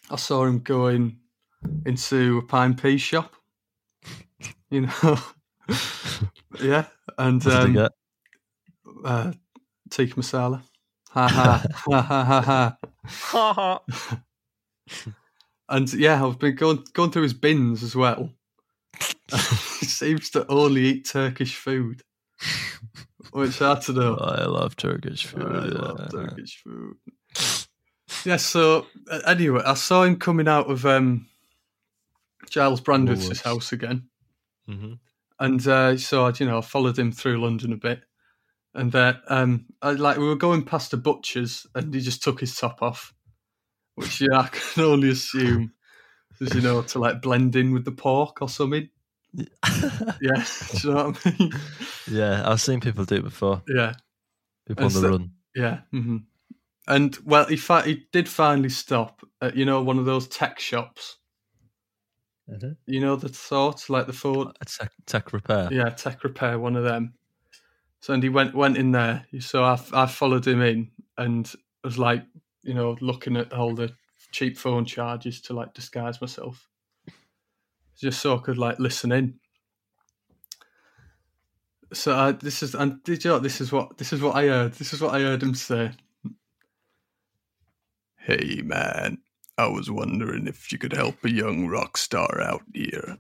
I 0.10 0.16
saw 0.16 0.46
him 0.46 0.60
going 0.60 1.20
into 1.86 2.38
a 2.38 2.42
pine 2.44 2.76
pea 2.76 2.98
shop. 2.98 3.36
You 4.70 4.82
know, 4.82 5.20
yeah, 6.62 6.86
and 7.18 7.46
um, 7.48 7.90
uh, 9.04 9.32
tikka 9.90 10.16
masala. 10.16 10.62
Ha 11.12 11.28
ha 11.28 11.64
ha 11.86 12.02
ha 12.02 12.76
ha 13.06 13.54
ha. 13.54 13.82
And 15.70 15.92
yeah, 15.94 16.26
I've 16.26 16.40
been 16.40 16.56
going 16.56 16.86
going 16.94 17.12
through 17.12 17.24
his 17.24 17.34
bins 17.34 17.84
as 17.84 17.96
well. 17.96 18.32
he 19.80 19.86
seems 19.86 20.30
to 20.32 20.48
only 20.48 20.86
eat 20.86 21.10
Turkish 21.10 21.56
food, 21.56 22.04
which 23.32 23.62
I 23.62 23.74
don't 23.74 23.96
know. 23.96 24.16
I 24.16 24.46
love 24.46 24.76
Turkish 24.76 25.26
food. 25.26 25.44
I 25.44 25.66
yeah. 25.66 25.72
love 25.74 26.10
Turkish 26.10 26.64
food. 26.64 26.96
Yeah, 28.24 28.38
so 28.38 28.88
anyway, 29.26 29.62
I 29.66 29.74
saw 29.74 30.04
him 30.04 30.18
coming 30.18 30.48
out 30.48 30.72
of 30.72 30.86
um, 30.86 31.28
Giles 32.50 32.80
Brandreth's 32.82 33.42
house 33.42 33.74
again, 33.74 34.08
hmm 34.68 34.94
and 35.40 35.68
uh, 35.68 35.98
so 35.98 36.26
I, 36.26 36.34
you 36.40 36.46
know, 36.46 36.58
I 36.58 36.62
followed 36.62 36.98
him 36.98 37.12
through 37.12 37.42
London 37.42 37.74
a 37.74 37.78
bit, 37.78 38.02
and 38.78 38.92
that 38.94 39.22
um, 39.28 39.66
I, 39.82 39.92
like 39.92 40.18
we 40.18 40.28
were 40.28 40.36
going 40.38 40.64
past 40.64 40.94
a 40.94 40.98
butcher's, 40.98 41.66
and 41.76 41.94
he 41.94 42.00
just 42.00 42.24
took 42.24 42.40
his 42.40 42.56
top 42.56 42.82
off, 42.82 43.14
which 43.96 44.22
yeah, 44.22 44.40
I 44.40 44.48
can 44.48 44.84
only 44.84 45.10
assume 45.10 45.74
is 46.40 46.54
you 46.54 46.62
know 46.62 46.82
to 46.84 47.00
like 47.00 47.22
blend 47.22 47.56
in 47.56 47.74
with 47.74 47.84
the 47.84 47.92
pork 47.92 48.42
or 48.42 48.48
something. 48.50 48.88
Yeah, 50.22 50.44
do 50.72 50.88
you 50.88 50.94
know 50.94 51.06
what 51.10 51.20
I 51.26 51.36
mean? 51.40 51.52
yeah, 52.10 52.50
I've 52.50 52.62
seen 52.62 52.80
people 52.80 53.04
do 53.06 53.16
it 53.16 53.24
before. 53.24 53.62
Yeah, 53.68 53.94
People 54.68 54.86
on 54.86 54.92
And 54.92 54.96
the 54.96 55.02
so- 55.02 55.10
run. 55.10 55.32
Yeah. 55.56 55.80
hmm 55.92 56.18
And 56.88 57.18
well, 57.26 57.46
he 57.46 57.56
he 57.58 58.06
did 58.14 58.30
finally 58.30 58.70
stop 58.70 59.22
at 59.42 59.56
you 59.56 59.66
know 59.66 59.82
one 59.82 60.00
of 60.00 60.06
those 60.06 60.28
tech 60.28 60.60
shops. 60.60 61.18
You 62.86 63.02
know 63.02 63.16
the 63.18 63.34
sort 63.34 63.90
like 63.90 64.08
the 64.08 64.14
Ford. 64.14 64.56
Tech, 64.66 64.92
tech 65.06 65.34
repair. 65.34 65.68
Yeah, 65.72 65.90
tech 65.90 66.24
repair. 66.24 66.58
One 66.58 66.76
of 66.78 66.84
them. 66.86 67.14
So 68.00 68.14
and 68.14 68.24
he 68.24 68.30
went 68.30 68.56
went 68.56 68.78
in 68.78 68.92
there. 68.92 69.26
So 69.40 69.64
I 69.64 69.80
I 69.94 70.06
followed 70.06 70.48
him 70.48 70.62
in 70.62 70.92
and 71.18 71.52
was 71.84 71.98
like 71.98 72.24
you 72.64 72.74
know 72.74 72.98
looking 73.02 73.38
at 73.38 73.54
all 73.54 73.74
the 73.74 73.94
cheap 74.32 74.58
phone 74.58 74.86
charges 74.86 75.42
to 75.42 75.54
like 75.54 75.74
disguise 75.74 76.22
myself, 76.22 76.68
just 78.00 78.20
so 78.22 78.38
I 78.38 78.42
could 78.42 78.58
like 78.58 78.80
listen 78.80 79.12
in. 79.12 79.40
So 81.94 82.16
I, 82.16 82.32
this 82.34 82.62
is 82.64 82.76
and 82.76 83.02
did 83.04 83.24
you 83.24 83.32
know, 83.32 83.40
this 83.40 83.62
is 83.62 83.72
what 83.72 83.98
this 83.98 84.12
is 84.14 84.22
what 84.22 84.36
I 84.36 84.48
heard. 84.48 84.74
This 84.74 84.94
is 84.94 85.02
what 85.02 85.14
I 85.14 85.22
heard 85.22 85.42
him 85.42 85.56
say. 85.56 85.92
Hey 88.18 88.62
man, 88.62 89.20
I 89.58 89.68
was 89.68 89.90
wondering 89.90 90.48
if 90.48 90.72
you 90.72 90.78
could 90.78 90.94
help 90.94 91.24
a 91.24 91.32
young 91.32 91.68
rock 91.68 91.98
star 91.98 92.42
out 92.42 92.64
here. 92.74 93.18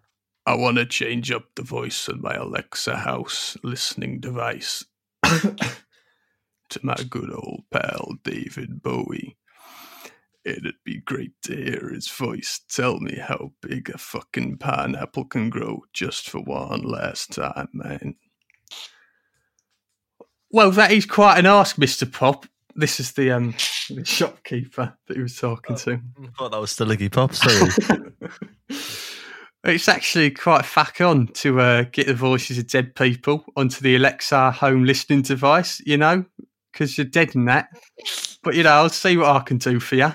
I 0.48 0.56
want 0.56 0.78
to 0.78 0.86
change 0.86 1.30
up 1.30 1.44
the 1.56 1.62
voice 1.62 2.08
on 2.08 2.22
my 2.22 2.36
Alexa 2.36 2.96
house 2.96 3.58
listening 3.64 4.22
device 4.22 4.86
to 5.26 6.80
my 6.82 6.96
good 7.10 7.30
old 7.30 7.64
pal 7.70 8.14
David 8.24 8.82
Bowie. 8.82 9.36
It'd 10.46 10.76
be 10.86 11.02
great 11.02 11.34
to 11.44 11.54
hear 11.54 11.90
his 11.90 12.08
voice 12.08 12.62
tell 12.70 13.02
me 13.02 13.18
how 13.18 13.52
big 13.62 13.90
a 13.90 13.98
fucking 13.98 14.60
pineapple 14.60 15.26
can 15.26 15.50
grow 15.50 15.82
just 15.92 16.30
for 16.30 16.40
one 16.40 16.84
last 16.84 17.34
time, 17.34 17.68
man. 17.74 18.16
Well, 20.50 20.72
that 20.72 20.94
is 20.94 21.06
quite 21.06 21.40
an 21.40 21.46
ask, 21.46 21.76
Mr. 21.76 22.10
Pop. 22.10 22.46
This 22.74 23.02
is 23.02 23.12
the 23.12 23.32
um 23.32 23.54
the 23.90 24.06
shopkeeper 24.06 24.98
that 25.08 25.18
he 25.18 25.22
was 25.22 25.36
talking 25.36 25.76
to. 25.76 26.00
I 26.24 26.28
thought 26.38 26.52
that 26.52 26.62
was 26.62 26.72
still 26.72 26.88
Iggy 26.88 27.12
Pop. 27.12 27.34
Sorry. 27.34 28.14
It's 29.63 29.89
actually 29.89 30.32
quite 30.32 30.65
fack 30.65 31.02
on 31.02 31.28
to 31.28 31.60
uh, 31.60 31.84
get 31.91 32.08
the 32.08 32.13
voices 32.13 32.58
of 32.58 32.67
dead 32.67 32.96
people 32.96 33.43
onto 33.56 33.82
the 33.82 33.96
Alexa 33.96 34.52
home 34.52 34.84
listening 34.86 35.24
device, 35.24 35.82
you 35.86 35.98
know, 35.98 36.24
because 36.72 36.98
you're 36.98 37.06
dead 37.06 37.36
in 37.36 37.46
that. 37.46 37.70
But, 38.43 38.56
you 38.56 38.63
know, 38.63 38.72
I'll 38.72 38.89
see 38.89 39.17
what 39.17 39.36
I 39.36 39.39
can 39.39 39.58
do 39.58 39.80
for 39.80 39.96
you. 39.96 40.13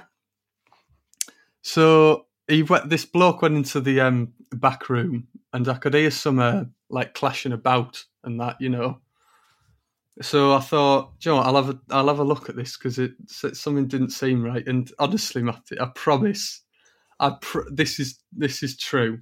So 1.63 2.27
he 2.49 2.63
went, 2.63 2.89
this 2.89 3.05
bloke 3.05 3.43
went 3.43 3.57
into 3.57 3.81
the 3.81 4.01
um, 4.01 4.33
back 4.53 4.89
room 4.89 5.27
and 5.53 5.69
I 5.69 5.75
could 5.75 5.95
hear 5.95 6.11
some 6.11 6.39
uh, 6.39 6.65
like 6.89 7.15
clashing 7.15 7.53
about 7.53 8.03
and 8.25 8.41
that, 8.41 8.57
you 8.61 8.69
know. 8.69 9.01
so 10.21 10.55
I 10.55 10.61
thought, 10.61 11.13
you 11.21 11.31
know 11.31 11.37
what, 11.37 11.47
I'll 11.47 11.57
have 11.57 11.71
a 11.71 11.81
I'll 11.91 12.09
have 12.09 12.19
a 12.19 12.25
look 12.25 12.49
at 12.49 12.57
this 12.57 12.77
because 12.77 12.99
it 12.99 13.13
something 13.29 13.89
didn't 13.89 14.11
seem 14.11 14.43
right. 14.43 14.67
And 14.67 14.91
honestly, 14.99 15.43
Matty, 15.43 15.81
I 15.81 15.87
promise, 15.95 16.63
I 17.21 17.37
pr- 17.41 17.71
this 17.71 17.99
is 17.99 18.19
this 18.33 18.63
is 18.63 18.77
true. 18.77 19.21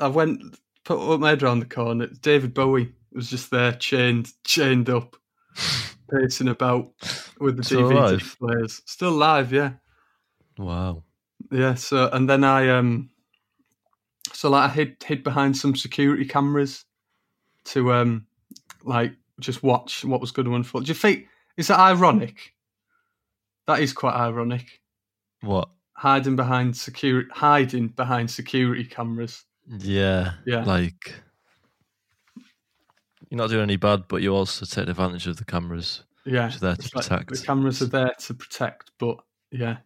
I 0.00 0.08
went 0.08 0.58
put 0.84 1.20
my 1.20 1.30
head 1.30 1.42
around 1.42 1.60
the 1.60 1.66
corner. 1.66 2.06
David 2.06 2.54
Bowie 2.54 2.92
was 3.12 3.30
just 3.30 3.50
there, 3.50 3.72
chained 3.72 4.30
chained 4.44 4.88
up, 4.90 5.16
pacing 6.10 6.48
about 6.48 6.92
with 7.40 7.56
the 7.56 7.62
Still 7.64 7.82
DVD 7.82 7.92
alive? 7.92 8.36
players. 8.38 8.82
Still 8.86 9.12
live, 9.12 9.52
yeah. 9.52 9.72
Wow. 10.58 11.04
Yeah, 11.50 11.74
so 11.74 12.08
and 12.12 12.28
then 12.28 12.44
I 12.44 12.68
um 12.70 13.10
so 14.32 14.50
like 14.50 14.70
I 14.70 14.72
hid 14.72 14.96
hid 15.04 15.22
behind 15.22 15.56
some 15.56 15.76
security 15.76 16.24
cameras 16.24 16.84
to 17.66 17.92
um 17.92 18.26
like 18.84 19.12
just 19.40 19.62
watch 19.62 20.04
what 20.04 20.20
was 20.20 20.30
going 20.30 20.46
to 20.46 20.54
unfold. 20.54 20.84
Do 20.84 20.88
you 20.90 20.94
think 20.94 21.26
is 21.56 21.68
that 21.68 21.78
ironic? 21.78 22.54
That 23.66 23.80
is 23.80 23.92
quite 23.92 24.14
ironic. 24.14 24.80
What? 25.42 25.68
Hiding 25.94 26.36
behind 26.36 26.76
security 26.76 27.28
hiding 27.32 27.88
behind 27.88 28.30
security 28.30 28.84
cameras. 28.84 29.44
Yeah. 29.66 30.34
Yeah. 30.46 30.64
Like 30.64 31.14
you're 33.30 33.38
not 33.38 33.50
doing 33.50 33.62
any 33.62 33.76
bad, 33.76 34.04
but 34.08 34.20
you 34.20 34.34
also 34.34 34.66
take 34.66 34.88
advantage 34.88 35.26
of 35.26 35.36
the 35.36 35.44
cameras. 35.44 36.04
Yeah. 36.24 36.46
Which 36.46 36.60
there 36.60 36.76
to 36.76 36.90
like 36.94 37.06
protect. 37.06 37.30
the 37.30 37.46
cameras 37.46 37.82
are 37.82 37.86
there 37.86 38.12
to 38.18 38.34
protect, 38.34 38.90
but 38.98 39.18
yeah. 39.50 39.78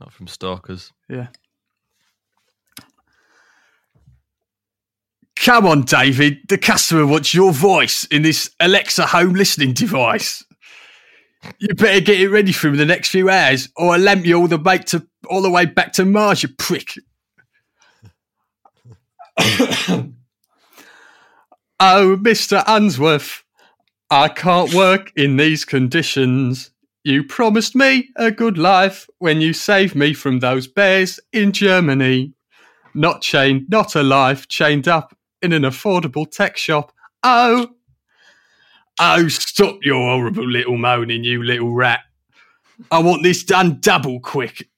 Not 0.00 0.12
from 0.12 0.26
stalkers. 0.26 0.92
Yeah. 1.08 1.28
Come 5.36 5.66
on, 5.66 5.82
David. 5.82 6.38
The 6.48 6.58
customer 6.58 7.06
wants 7.06 7.32
your 7.32 7.52
voice 7.52 8.04
in 8.06 8.22
this 8.22 8.50
Alexa 8.60 9.06
home 9.06 9.34
listening 9.34 9.72
device. 9.72 10.44
You 11.60 11.74
better 11.74 12.00
get 12.00 12.20
it 12.20 12.28
ready 12.28 12.50
for 12.50 12.66
him 12.66 12.74
in 12.74 12.78
the 12.78 12.86
next 12.86 13.10
few 13.10 13.30
hours, 13.30 13.68
or 13.76 13.94
I'll 13.94 14.00
lamp 14.00 14.26
you 14.26 14.36
all 14.36 14.48
the 14.48 14.58
way 14.58 14.78
to 14.78 15.06
all 15.30 15.40
the 15.42 15.50
way 15.50 15.64
back 15.64 15.92
to 15.92 16.04
Mars, 16.04 16.42
you 16.42 16.48
prick. 16.48 16.94
oh, 21.80 22.16
Mr. 22.20 22.64
Unsworth, 22.66 23.44
I 24.10 24.28
can't 24.28 24.74
work 24.74 25.12
in 25.16 25.36
these 25.36 25.64
conditions. 25.64 26.70
You 27.04 27.22
promised 27.22 27.76
me 27.76 28.08
a 28.16 28.30
good 28.30 28.58
life 28.58 29.08
when 29.18 29.40
you 29.40 29.52
saved 29.52 29.94
me 29.94 30.12
from 30.12 30.40
those 30.40 30.66
bears 30.66 31.20
in 31.32 31.52
Germany. 31.52 32.32
Not 32.94 33.22
chained, 33.22 33.66
not 33.68 33.94
alive, 33.94 34.48
chained 34.48 34.88
up 34.88 35.16
in 35.40 35.52
an 35.52 35.62
affordable 35.62 36.28
tech 36.28 36.56
shop. 36.56 36.92
Oh, 37.22 37.68
oh, 38.98 39.28
stop 39.28 39.78
your 39.82 40.00
horrible 40.00 40.48
little 40.48 40.76
moaning, 40.76 41.22
you 41.22 41.44
little 41.44 41.72
rat. 41.72 42.00
I 42.90 42.98
want 43.00 43.22
this 43.22 43.44
done 43.44 43.78
double 43.80 44.20
quick 44.20 44.68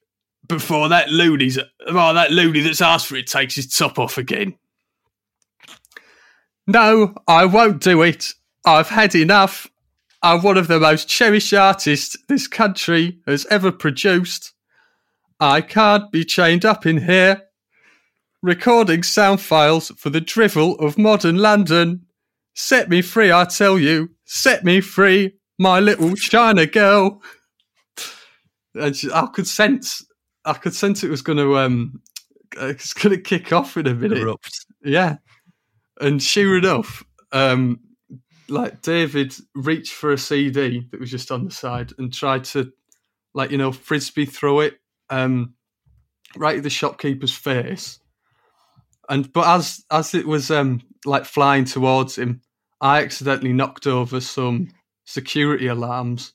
before 0.47 0.89
that 0.89 1.09
loony's, 1.09 1.57
oh, 1.87 2.13
that 2.13 2.31
loony 2.31 2.61
that's 2.61 2.81
asked 2.81 3.07
for 3.07 3.15
it 3.15 3.27
takes 3.27 3.55
his 3.55 3.67
top 3.67 3.99
off 3.99 4.17
again. 4.17 4.55
No, 6.67 7.15
I 7.27 7.45
won't 7.45 7.81
do 7.81 8.01
it. 8.01 8.33
I've 8.65 8.89
had 8.89 9.15
enough. 9.15 9.67
I'm 10.21 10.41
one 10.43 10.57
of 10.57 10.67
the 10.67 10.79
most 10.79 11.07
cherished 11.07 11.53
artists 11.53 12.15
this 12.27 12.47
country 12.47 13.19
has 13.25 13.45
ever 13.47 13.71
produced. 13.71 14.53
I 15.39 15.61
can't 15.61 16.11
be 16.11 16.23
chained 16.23 16.65
up 16.65 16.85
in 16.85 16.97
here. 17.05 17.43
Recording 18.43 19.03
sound 19.03 19.41
files 19.41 19.91
for 19.97 20.09
the 20.11 20.21
drivel 20.21 20.75
of 20.79 20.97
modern 20.97 21.37
London. 21.37 22.05
Set 22.53 22.89
me 22.89 23.01
free, 23.01 23.31
I 23.31 23.45
tell 23.45 23.79
you. 23.79 24.09
Set 24.25 24.63
me 24.63 24.81
free, 24.81 25.33
my 25.57 25.79
little 25.79 26.15
China 26.15 26.65
girl. 26.65 27.21
And 28.75 28.95
she- 28.95 29.11
I 29.11 29.25
could 29.27 29.47
sense, 29.47 30.05
I 30.45 30.53
could 30.53 30.73
sense 30.73 31.03
it 31.03 31.09
was 31.09 31.21
going 31.21 31.37
to, 31.37 31.57
um, 31.57 32.01
it's 32.57 32.93
going 32.93 33.15
to 33.15 33.21
kick 33.21 33.53
off 33.53 33.77
in 33.77 33.87
a 33.87 33.93
minute. 33.93 34.19
Erupt. 34.19 34.65
Yeah. 34.83 35.17
And 35.99 36.21
sure 36.21 36.57
enough, 36.57 37.03
um, 37.31 37.79
like 38.49 38.81
David 38.81 39.33
reached 39.55 39.93
for 39.93 40.11
a 40.11 40.17
CD 40.17 40.87
that 40.91 40.99
was 40.99 41.11
just 41.11 41.31
on 41.31 41.45
the 41.45 41.51
side 41.51 41.93
and 41.97 42.13
tried 42.13 42.43
to, 42.45 42.71
like, 43.33 43.51
you 43.51 43.57
know, 43.57 43.71
frisbee 43.71 44.25
throw 44.25 44.59
it 44.61 44.79
um, 45.09 45.53
right 46.35 46.57
at 46.57 46.63
the 46.63 46.69
shopkeeper's 46.69 47.35
face. 47.35 47.99
And 49.09 49.31
but 49.33 49.47
as 49.47 49.83
as 49.91 50.15
it 50.15 50.25
was 50.25 50.49
um, 50.49 50.81
like 51.05 51.25
flying 51.25 51.65
towards 51.65 52.17
him, 52.17 52.41
I 52.79 53.03
accidentally 53.03 53.53
knocked 53.53 53.85
over 53.85 54.21
some 54.21 54.69
security 55.05 55.67
alarms, 55.67 56.33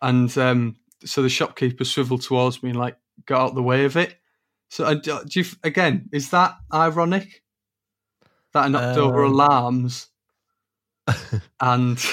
and 0.00 0.36
um, 0.38 0.76
so 1.04 1.22
the 1.22 1.28
shopkeeper 1.28 1.84
swiveled 1.84 2.22
towards 2.22 2.62
me 2.62 2.70
and 2.70 2.78
like 2.78 2.96
got 3.24 3.40
out 3.46 3.54
the 3.54 3.62
way 3.62 3.84
of 3.84 3.96
it. 3.96 4.16
So 4.68 4.94
do 4.94 5.20
you 5.30 5.44
again? 5.62 6.08
Is 6.12 6.30
that 6.30 6.56
ironic? 6.72 7.42
That 8.52 8.64
I 8.64 8.68
knocked 8.68 8.98
over 8.98 9.24
Um, 9.24 9.32
alarms, 9.32 10.08
and 11.60 12.04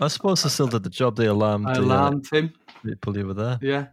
I 0.00 0.08
suppose 0.08 0.44
I 0.44 0.48
still 0.48 0.68
did 0.68 0.82
the 0.84 0.90
job. 0.90 1.16
They 1.16 1.26
alarmed 1.26 1.66
I 1.66 1.74
the 1.74 1.80
uh, 1.80 1.84
alarmed 1.84 2.26
him. 2.32 2.52
people 2.84 3.12
were 3.12 3.34
there. 3.34 3.58
Yeah. 3.60 3.86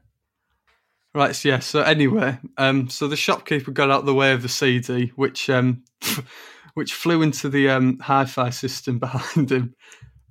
Right. 1.14 1.36
So 1.36 1.50
yeah. 1.50 1.60
So 1.60 1.82
anyway, 1.82 2.38
um, 2.58 2.90
so 2.90 3.08
the 3.08 3.16
shopkeeper 3.16 3.72
got 3.72 3.90
out 3.90 4.06
the 4.06 4.14
way 4.14 4.32
of 4.34 4.42
the 4.42 4.50
CD, 4.50 5.12
which 5.16 5.50
um, 5.50 5.84
which 6.76 6.94
flew 6.94 7.22
into 7.22 7.50
the 7.50 7.70
um 7.70 8.00
hi-fi 8.00 8.50
system 8.52 9.00
behind 9.00 9.52
him, 9.52 9.76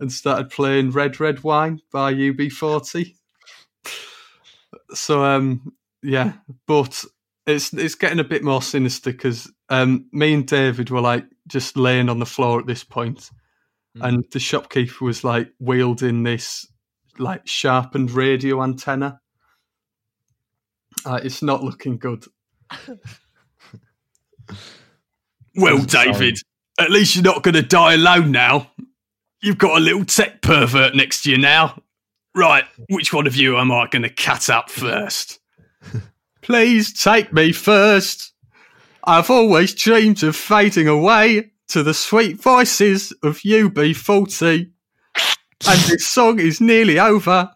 and 0.00 0.12
started 0.12 0.50
playing 0.50 0.90
"Red 0.92 1.18
Red 1.20 1.42
Wine" 1.42 1.80
by 1.92 2.12
UB40. 2.14 3.14
So 4.92 5.24
um, 5.24 5.72
yeah, 6.04 6.34
but 6.66 7.04
it's 7.46 7.72
it's 7.72 7.94
getting 7.96 8.20
a 8.20 8.24
bit 8.24 8.44
more 8.44 8.62
sinister 8.62 9.10
because 9.10 9.50
um, 9.68 10.06
me 10.12 10.34
and 10.34 10.46
David 10.46 10.90
were 10.90 11.00
like 11.00 11.24
just 11.48 11.76
laying 11.76 12.08
on 12.08 12.18
the 12.20 12.26
floor 12.26 12.60
at 12.60 12.66
this 12.66 12.84
point, 12.84 13.30
Mm. 13.96 14.08
and 14.08 14.24
the 14.32 14.40
shopkeeper 14.40 15.04
was 15.04 15.22
like 15.22 15.52
wielding 15.60 16.24
this 16.24 16.66
like 17.18 17.46
sharpened 17.46 18.10
radio 18.10 18.62
antenna. 18.62 19.20
Uh, 21.06 21.20
it's 21.22 21.42
not 21.42 21.62
looking 21.62 21.98
good. 21.98 22.24
well, 25.56 25.78
David, 25.78 26.38
at 26.78 26.90
least 26.90 27.14
you're 27.14 27.24
not 27.24 27.42
going 27.42 27.54
to 27.54 27.62
die 27.62 27.94
alone 27.94 28.32
now. 28.32 28.70
You've 29.42 29.58
got 29.58 29.76
a 29.76 29.80
little 29.80 30.04
tech 30.04 30.42
pervert 30.42 30.94
next 30.96 31.22
to 31.22 31.30
you 31.30 31.38
now. 31.38 31.80
Right, 32.34 32.64
which 32.88 33.12
one 33.12 33.28
of 33.28 33.36
you 33.36 33.58
am 33.58 33.70
I 33.70 33.86
going 33.86 34.02
to 34.02 34.08
cut 34.08 34.50
up 34.50 34.70
first? 34.70 35.38
Please 36.42 36.92
take 36.92 37.32
me 37.32 37.52
first. 37.52 38.32
I've 39.04 39.30
always 39.30 39.74
dreamed 39.74 40.22
of 40.22 40.36
fading 40.36 40.88
away 40.88 41.52
to 41.68 41.82
the 41.82 41.94
sweet 41.94 42.40
voices 42.40 43.12
of 43.22 43.38
UB40. 43.38 44.70
And 45.66 45.80
this 45.82 46.06
song 46.06 46.38
is 46.38 46.60
nearly 46.60 46.98
over. 46.98 47.50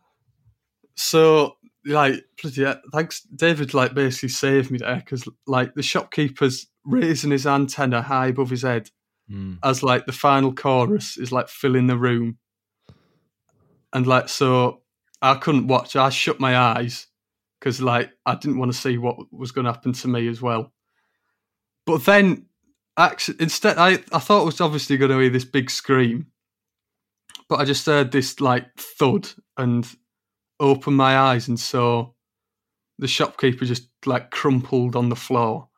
So, 0.94 1.56
like, 1.84 2.24
bloody 2.42 2.64
hell, 2.64 2.80
thanks, 2.92 3.20
David, 3.22 3.74
like, 3.74 3.94
basically 3.94 4.30
saved 4.30 4.70
me 4.70 4.78
there 4.78 4.96
because, 4.96 5.28
like, 5.46 5.74
the 5.74 5.82
shopkeeper's 5.82 6.66
raising 6.84 7.30
his 7.30 7.46
antenna 7.46 8.02
high 8.02 8.28
above 8.28 8.50
his 8.50 8.62
head 8.62 8.90
Mm. 9.30 9.58
as, 9.62 9.82
like, 9.82 10.06
the 10.06 10.12
final 10.12 10.54
chorus 10.54 11.18
is, 11.18 11.30
like, 11.30 11.48
filling 11.48 11.86
the 11.86 11.98
room. 11.98 12.38
And, 13.92 14.06
like, 14.06 14.30
so 14.30 14.80
I 15.20 15.34
couldn't 15.34 15.66
watch. 15.66 15.96
I 15.96 16.08
shut 16.08 16.40
my 16.40 16.56
eyes 16.56 17.08
because, 17.58 17.80
like, 17.80 18.10
I 18.26 18.34
didn't 18.34 18.58
want 18.58 18.72
to 18.72 18.78
see 18.78 18.98
what 18.98 19.16
was 19.32 19.52
going 19.52 19.64
to 19.64 19.72
happen 19.72 19.92
to 19.92 20.08
me 20.08 20.28
as 20.28 20.40
well. 20.40 20.72
But 21.86 22.04
then, 22.04 22.46
actually, 22.96 23.38
instead, 23.40 23.78
I, 23.78 23.98
I 24.12 24.18
thought 24.18 24.42
it 24.42 24.46
was 24.46 24.60
obviously 24.60 24.96
going 24.96 25.10
to 25.10 25.18
be 25.18 25.28
this 25.28 25.44
big 25.44 25.70
scream, 25.70 26.26
but 27.48 27.60
I 27.60 27.64
just 27.64 27.86
heard 27.86 28.12
this 28.12 28.40
like 28.40 28.66
thud 28.76 29.28
and 29.56 29.88
opened 30.60 30.96
my 30.96 31.16
eyes 31.16 31.48
and 31.48 31.58
saw 31.58 32.10
the 32.98 33.08
shopkeeper 33.08 33.64
just 33.64 33.88
like 34.06 34.30
crumpled 34.30 34.96
on 34.96 35.08
the 35.08 35.16
floor. 35.16 35.68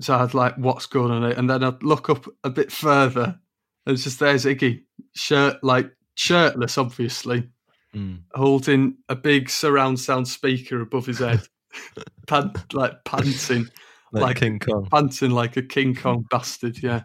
So 0.00 0.14
I'd 0.14 0.34
like, 0.34 0.56
what's 0.56 0.86
going 0.86 1.10
on? 1.10 1.24
And 1.24 1.48
then 1.48 1.64
I'd 1.64 1.82
look 1.82 2.10
up 2.10 2.26
a 2.42 2.50
bit 2.50 2.70
further. 2.70 3.38
And 3.86 3.94
it's 3.94 4.04
just 4.04 4.20
there's 4.20 4.44
Iggy, 4.44 4.82
shirt 5.14 5.62
like 5.62 5.90
shirtless, 6.14 6.78
obviously, 6.78 7.48
Mm. 7.94 8.22
holding 8.34 8.96
a 9.08 9.14
big 9.14 9.48
surround 9.48 10.00
sound 10.00 10.26
speaker 10.28 10.80
above 10.80 11.06
his 11.06 11.20
head, 11.20 11.42
Pant, 12.26 12.74
like 12.74 13.04
panting 13.04 13.68
Like, 14.12 14.22
Like- 14.22 14.36
King 14.40 14.58
Kong. 14.58 14.88
panting 14.90 15.30
like 15.30 15.56
a 15.56 15.62
King 15.62 15.94
Kong 15.94 16.24
bastard, 16.30 16.82
yeah. 16.82 17.02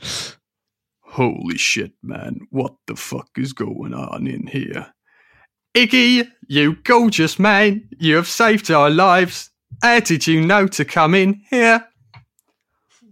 Holy 1.02 1.56
shit, 1.56 1.92
man. 2.02 2.40
What 2.50 2.74
the 2.86 2.94
fuck 2.96 3.28
is 3.36 3.52
going 3.52 3.94
on 3.94 4.26
in 4.26 4.46
here? 4.46 4.92
Iggy, 5.74 6.28
you 6.48 6.76
gorgeous 6.84 7.38
man. 7.38 7.88
You 7.98 8.16
have 8.16 8.28
saved 8.28 8.70
our 8.70 8.90
lives. 8.90 9.50
How 9.82 10.00
did 10.00 10.26
you 10.26 10.40
know 10.44 10.66
to 10.68 10.84
come 10.84 11.14
in 11.14 11.42
here? 11.50 11.86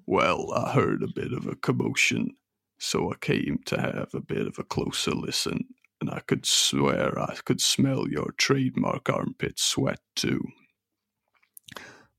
Well, 0.07 0.53
I 0.53 0.73
heard 0.73 1.03
a 1.03 1.09
bit 1.09 1.33
of 1.33 1.47
a 1.47 1.57
commotion, 1.57 2.31
so 2.79 3.13
I 3.13 3.17
came 3.21 3.59
to 3.67 3.81
have 3.81 4.11
a 4.15 4.21
bit 4.21 4.47
of 4.47 4.59
a 4.59 4.65
closer 4.65 5.13
listen, 5.13 5.65
and 6.01 6.11
I 6.11 6.21
could 6.21 6.47
swear 6.47 7.19
I 7.19 7.37
could 7.45 7.61
smell 7.61 8.09
your 8.09 8.33
trademark 8.37 9.09
armpit 9.09 9.59
sweat 9.59 10.01
too. 10.15 10.43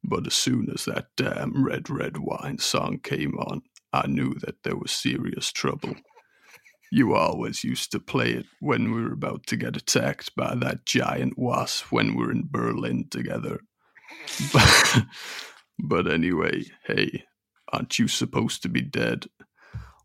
But 0.04 0.28
as 0.28 0.36
soon 0.36 0.70
as 0.74 0.86
that 0.86 1.08
damn 1.16 1.66
Red 1.66 1.90
Red 1.90 2.18
Wine 2.18 2.60
song 2.60 3.00
came 3.00 3.38
on, 3.38 3.62
I 3.92 4.08
knew 4.08 4.36
that 4.42 4.64
there 4.64 4.76
was 4.76 4.92
serious 4.92 5.52
trouble. 5.52 5.96
You 6.92 7.16
always 7.16 7.64
used 7.64 7.92
to 7.92 8.00
play 8.00 8.32
it 8.32 8.46
when 8.62 8.94
we 8.94 9.02
were 9.02 9.12
about 9.12 9.46
to 9.48 9.58
get 9.58 9.76
attacked 9.76 10.36
by 10.36 10.56
that 10.56 10.86
giant 10.86 11.38
wasp 11.38 11.92
when 11.92 12.16
we 12.16 12.26
were 12.26 12.32
in 12.32 12.48
Berlin 12.50 13.08
together. 13.10 13.60
but 15.80 16.10
anyway, 16.10 16.64
hey, 16.86 17.26
aren't 17.74 18.00
you 18.00 18.08
supposed 18.08 18.62
to 18.64 18.70
be 18.70 18.82
dead? 18.82 19.26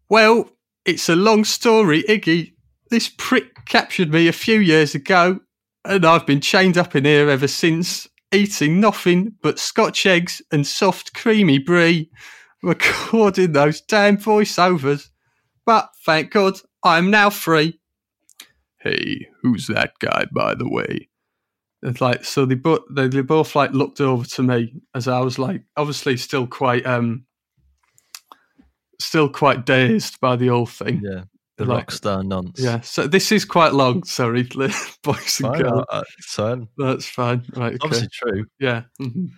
Well, 0.08 0.50
it's 0.84 1.08
a 1.08 1.16
long 1.16 1.44
story, 1.44 2.02
Iggy. 2.02 2.54
This 2.92 3.08
prick 3.08 3.64
captured 3.64 4.12
me 4.12 4.28
a 4.28 4.34
few 4.34 4.60
years 4.60 4.94
ago, 4.94 5.40
and 5.82 6.04
I've 6.04 6.26
been 6.26 6.42
chained 6.42 6.76
up 6.76 6.94
in 6.94 7.06
here 7.06 7.30
ever 7.30 7.48
since, 7.48 8.06
eating 8.30 8.80
nothing 8.80 9.32
but 9.40 9.58
Scotch 9.58 10.04
eggs 10.04 10.42
and 10.52 10.66
soft, 10.66 11.14
creamy 11.14 11.56
brie, 11.56 12.10
recording 12.62 13.52
those 13.52 13.80
damn 13.80 14.18
voiceovers. 14.18 15.08
But 15.64 15.88
thank 16.04 16.32
God, 16.32 16.60
I'm 16.84 17.10
now 17.10 17.30
free. 17.30 17.80
Hey, 18.78 19.26
who's 19.40 19.68
that 19.68 19.94
guy, 19.98 20.26
by 20.30 20.54
the 20.54 20.68
way? 20.68 21.08
It's 21.82 22.02
like 22.02 22.26
so 22.26 22.44
they 22.44 22.56
both 22.56 22.82
they, 22.94 23.08
they 23.08 23.22
both 23.22 23.56
like 23.56 23.72
looked 23.72 24.02
over 24.02 24.26
to 24.26 24.42
me 24.42 24.74
as 24.94 25.08
I 25.08 25.20
was 25.20 25.38
like 25.38 25.62
obviously 25.78 26.18
still 26.18 26.46
quite 26.46 26.84
um 26.84 27.24
still 29.00 29.30
quite 29.30 29.64
dazed 29.64 30.20
by 30.20 30.36
the 30.36 30.48
whole 30.48 30.66
thing. 30.66 31.00
Yeah, 31.02 31.22
the 31.62 31.68
Like- 31.68 31.78
rock 31.84 31.90
star 31.92 32.22
nonce. 32.22 32.60
Yeah, 32.60 32.80
so 32.80 33.06
this 33.06 33.32
is 33.32 33.44
quite 33.44 33.72
long. 33.72 34.04
Sorry, 34.04 34.42
boys 35.02 35.40
and 35.40 35.48
Fine, 35.54 35.62
girls. 35.62 35.84
uh, 35.90 36.02
fine. 36.20 36.68
That's 36.78 37.06
fine. 37.06 37.44
Right. 37.56 37.74
Okay. 37.74 37.78
obviously 37.82 38.08
true. 38.12 38.46
Yeah. 38.58 38.82
mhm. 39.00 39.28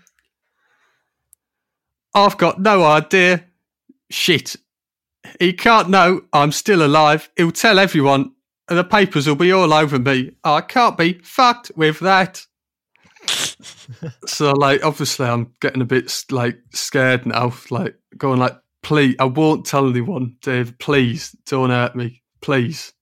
I've 2.14 2.37
got 2.38 2.60
no 2.60 2.84
idea. 2.84 3.44
Shit. 4.10 4.56
He 5.40 5.52
can't 5.52 5.88
know 5.88 6.22
I'm 6.32 6.52
still 6.52 6.84
alive. 6.84 7.28
He'll 7.37 7.50
tell 7.50 7.78
everyone, 7.78 8.32
and 8.68 8.78
the 8.78 8.84
papers 8.84 9.26
will 9.26 9.34
be 9.37 9.52
all 9.52 9.72
over 9.72 9.98
me. 9.98 10.32
I 10.44 10.60
can't 10.60 10.96
be 10.98 11.14
fucked 11.24 11.72
with 11.76 11.98
that. 12.00 12.44
so, 14.26 14.52
like, 14.52 14.84
obviously, 14.84 15.26
I'm 15.26 15.52
getting 15.60 15.82
a 15.82 15.87
bit 15.87 16.12
like 16.30 16.58
scared 16.72 17.26
now. 17.26 17.52
Like, 17.70 17.96
going 18.18 18.38
like, 18.38 18.56
please, 18.84 19.16
I 19.18 19.24
won't 19.24 19.66
tell 19.66 19.88
anyone, 19.88 20.36
Dave. 20.42 20.78
Please 20.78 21.34
don't 21.46 21.70
hurt 21.70 21.96
me. 21.96 22.22
Please. 22.40 22.92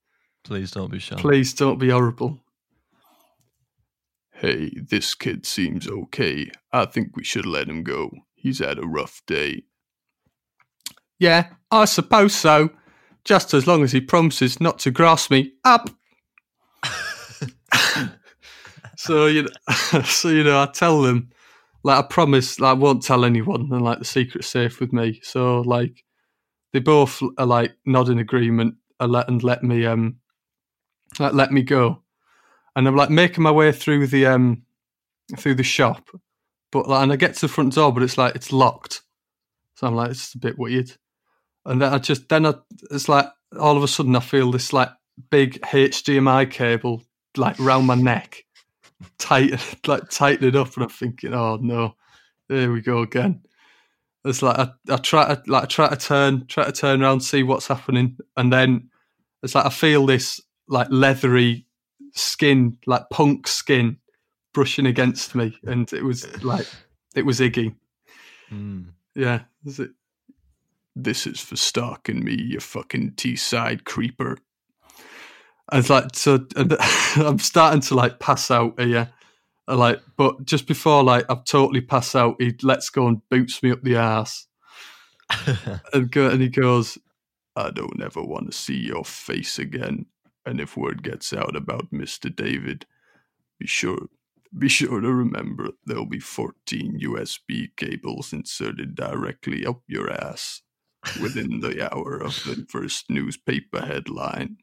Please 0.43 0.71
don't 0.71 0.91
be 0.91 0.99
shy. 0.99 1.15
Please 1.15 1.53
don't 1.53 1.79
be 1.79 1.89
horrible. 1.89 2.39
Hey, 4.31 4.71
this 4.75 5.13
kid 5.13 5.45
seems 5.45 5.87
okay. 5.87 6.51
I 6.71 6.85
think 6.85 7.15
we 7.15 7.23
should 7.23 7.45
let 7.45 7.69
him 7.69 7.83
go. 7.83 8.11
He's 8.33 8.59
had 8.59 8.77
a 8.77 8.87
rough 8.87 9.21
day. 9.25 9.63
Yeah, 11.19 11.49
I 11.71 11.85
suppose 11.85 12.33
so. 12.35 12.71
Just 13.23 13.53
as 13.53 13.67
long 13.67 13.83
as 13.83 13.93
he 13.93 14.01
promises 14.01 14.59
not 14.59 14.79
to 14.79 14.91
grass 14.91 15.29
me 15.29 15.53
up. 15.63 15.89
so 18.97 19.27
you 19.27 19.43
know, 19.43 20.01
so 20.03 20.29
you 20.29 20.43
know, 20.43 20.61
I 20.61 20.65
tell 20.65 21.01
them 21.01 21.29
like 21.83 21.99
I 21.99 22.07
promise 22.07 22.59
like, 22.59 22.71
I 22.71 22.73
won't 22.73 23.03
tell 23.03 23.25
anyone, 23.25 23.69
and 23.71 23.81
like 23.81 23.99
the 23.99 24.05
secret's 24.05 24.47
safe 24.47 24.79
with 24.79 24.93
me. 24.93 25.19
So 25.23 25.61
like 25.61 26.03
they 26.71 26.79
both 26.79 27.21
are 27.37 27.45
like 27.45 27.75
nod 27.85 28.09
in 28.09 28.19
agreement 28.19 28.75
and 28.99 29.11
let 29.11 29.27
and 29.27 29.43
let 29.43 29.63
me 29.63 29.85
um 29.85 30.17
like 31.19 31.33
let 31.33 31.51
me 31.51 31.61
go. 31.61 32.01
And 32.75 32.87
I'm 32.87 32.95
like 32.95 33.09
making 33.09 33.43
my 33.43 33.51
way 33.51 33.71
through 33.71 34.07
the 34.07 34.25
um 34.25 34.63
through 35.37 35.55
the 35.55 35.63
shop, 35.63 36.09
but 36.71 36.87
like, 36.87 37.03
and 37.03 37.11
I 37.11 37.15
get 37.15 37.35
to 37.35 37.41
the 37.41 37.47
front 37.47 37.73
door, 37.75 37.93
but 37.93 38.03
it's 38.03 38.17
like 38.17 38.35
it's 38.35 38.51
locked. 38.51 39.01
So 39.75 39.87
I'm 39.87 39.95
like, 39.95 40.11
it's 40.11 40.33
a 40.33 40.39
bit 40.39 40.57
weird. 40.57 40.91
And 41.65 41.81
then 41.81 41.93
I 41.93 41.97
just 41.99 42.29
then 42.29 42.45
I 42.45 42.55
it's 42.91 43.09
like 43.09 43.27
all 43.59 43.77
of 43.77 43.83
a 43.83 43.87
sudden 43.87 44.15
I 44.15 44.19
feel 44.19 44.51
this 44.51 44.73
like 44.73 44.89
big 45.29 45.61
HDMI 45.61 46.49
cable 46.49 47.03
like 47.37 47.59
round 47.59 47.87
my 47.87 47.95
neck, 47.95 48.43
tight 49.17 49.53
like 49.87 50.09
tightening 50.09 50.55
up, 50.55 50.73
and 50.75 50.83
I'm 50.83 50.89
thinking, 50.89 51.33
oh 51.33 51.57
no, 51.57 51.95
there 52.49 52.71
we 52.71 52.81
go 52.81 52.99
again. 52.99 53.41
It's 54.25 54.41
like 54.41 54.57
I, 54.57 54.69
I 54.89 54.97
try 54.97 55.35
to 55.35 55.41
like 55.47 55.63
I 55.63 55.65
try 55.65 55.89
to 55.89 55.95
turn 55.95 56.45
try 56.47 56.65
to 56.65 56.71
turn 56.71 57.03
around 57.03 57.21
see 57.21 57.43
what's 57.43 57.67
happening, 57.67 58.17
and 58.37 58.51
then 58.51 58.89
it's 59.41 59.55
like 59.55 59.65
I 59.65 59.69
feel 59.69 60.05
this 60.05 60.41
like 60.67 60.87
leathery 60.89 61.65
skin, 62.13 62.77
like 62.85 63.09
punk 63.11 63.47
skin, 63.47 63.97
brushing 64.53 64.85
against 64.85 65.35
me, 65.35 65.57
and 65.63 65.91
it 65.91 66.03
was 66.03 66.43
like 66.43 66.67
it 67.15 67.25
was 67.25 67.39
Iggy. 67.39 67.75
Mm. 68.51 68.91
Yeah, 69.15 69.41
is 69.65 69.79
it? 69.79 69.91
This 70.95 71.25
is 71.25 71.39
for 71.39 71.55
stalking 71.55 72.23
me, 72.23 72.35
you 72.39 72.59
fucking 72.59 73.13
Teesside 73.13 73.83
creeper. 73.83 74.37
I 75.69 75.77
was 75.77 75.89
like, 75.89 76.15
so 76.15 76.45
I'm 77.15 77.39
starting 77.39 77.81
to 77.81 77.95
like 77.95 78.19
pass 78.19 78.51
out 78.51 78.79
here. 78.79 79.11
Like, 79.67 80.01
but 80.17 80.43
just 80.43 80.67
before 80.67 81.03
like 81.03 81.25
I've 81.29 81.45
totally 81.45 81.81
passed 81.81 82.15
out, 82.15 82.35
he 82.39 82.53
lets 82.61 82.89
go 82.89 83.07
and 83.07 83.27
boots 83.29 83.63
me 83.63 83.71
up 83.71 83.81
the 83.81 83.95
ass, 83.95 84.47
and 85.93 86.11
go 86.11 86.29
and 86.29 86.41
he 86.41 86.49
goes, 86.49 86.97
"I 87.55 87.71
don't 87.71 88.01
ever 88.03 88.21
want 88.21 88.51
to 88.51 88.57
see 88.57 88.77
your 88.77 89.05
face 89.05 89.57
again. 89.59 90.07
And 90.45 90.59
if 90.59 90.75
word 90.75 91.01
gets 91.01 91.31
out 91.31 91.55
about 91.55 91.93
Mister 91.93 92.29
David, 92.29 92.85
be 93.57 93.67
sure 93.67 94.07
be 94.57 94.67
sure 94.67 95.01
to 95.01 95.11
remember 95.11 95.69
there'll 95.85 96.05
be 96.05 96.19
14 96.19 96.99
USB 97.01 97.69
cables 97.75 98.33
inserted 98.33 98.95
directly 98.95 99.65
up 99.65 99.81
your 99.87 100.11
ass 100.11 100.61
within 101.21 101.59
the 101.59 101.91
hour 101.91 102.17
of 102.17 102.43
the 102.43 102.65
first 102.69 103.09
newspaper 103.09 103.81
headline. 103.81 104.57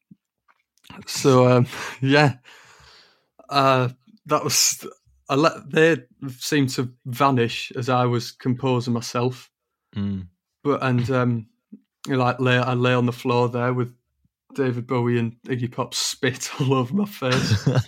So, 1.06 1.48
um, 1.48 1.66
yeah, 2.00 2.34
uh, 3.48 3.88
that 4.26 4.44
was. 4.44 4.86
I 5.28 5.36
let 5.36 5.70
they 5.70 5.98
seemed 6.38 6.70
to 6.70 6.92
vanish 7.06 7.72
as 7.76 7.88
I 7.88 8.04
was 8.06 8.32
composing 8.32 8.92
myself, 8.94 9.50
Mm. 9.96 10.26
but 10.64 10.82
and 10.82 11.08
um, 11.10 11.46
you 12.06 12.16
know, 12.16 12.18
like 12.24 12.40
lay 12.40 12.58
I 12.58 12.74
lay 12.74 12.94
on 12.94 13.06
the 13.06 13.12
floor 13.12 13.48
there 13.48 13.72
with 13.74 13.94
David 14.54 14.86
Bowie 14.86 15.18
and 15.18 15.36
Iggy 15.46 15.70
Pop 15.72 15.94
spit 15.94 16.50
all 16.60 16.74
over 16.74 16.94
my 16.94 17.06
face. 17.06 17.68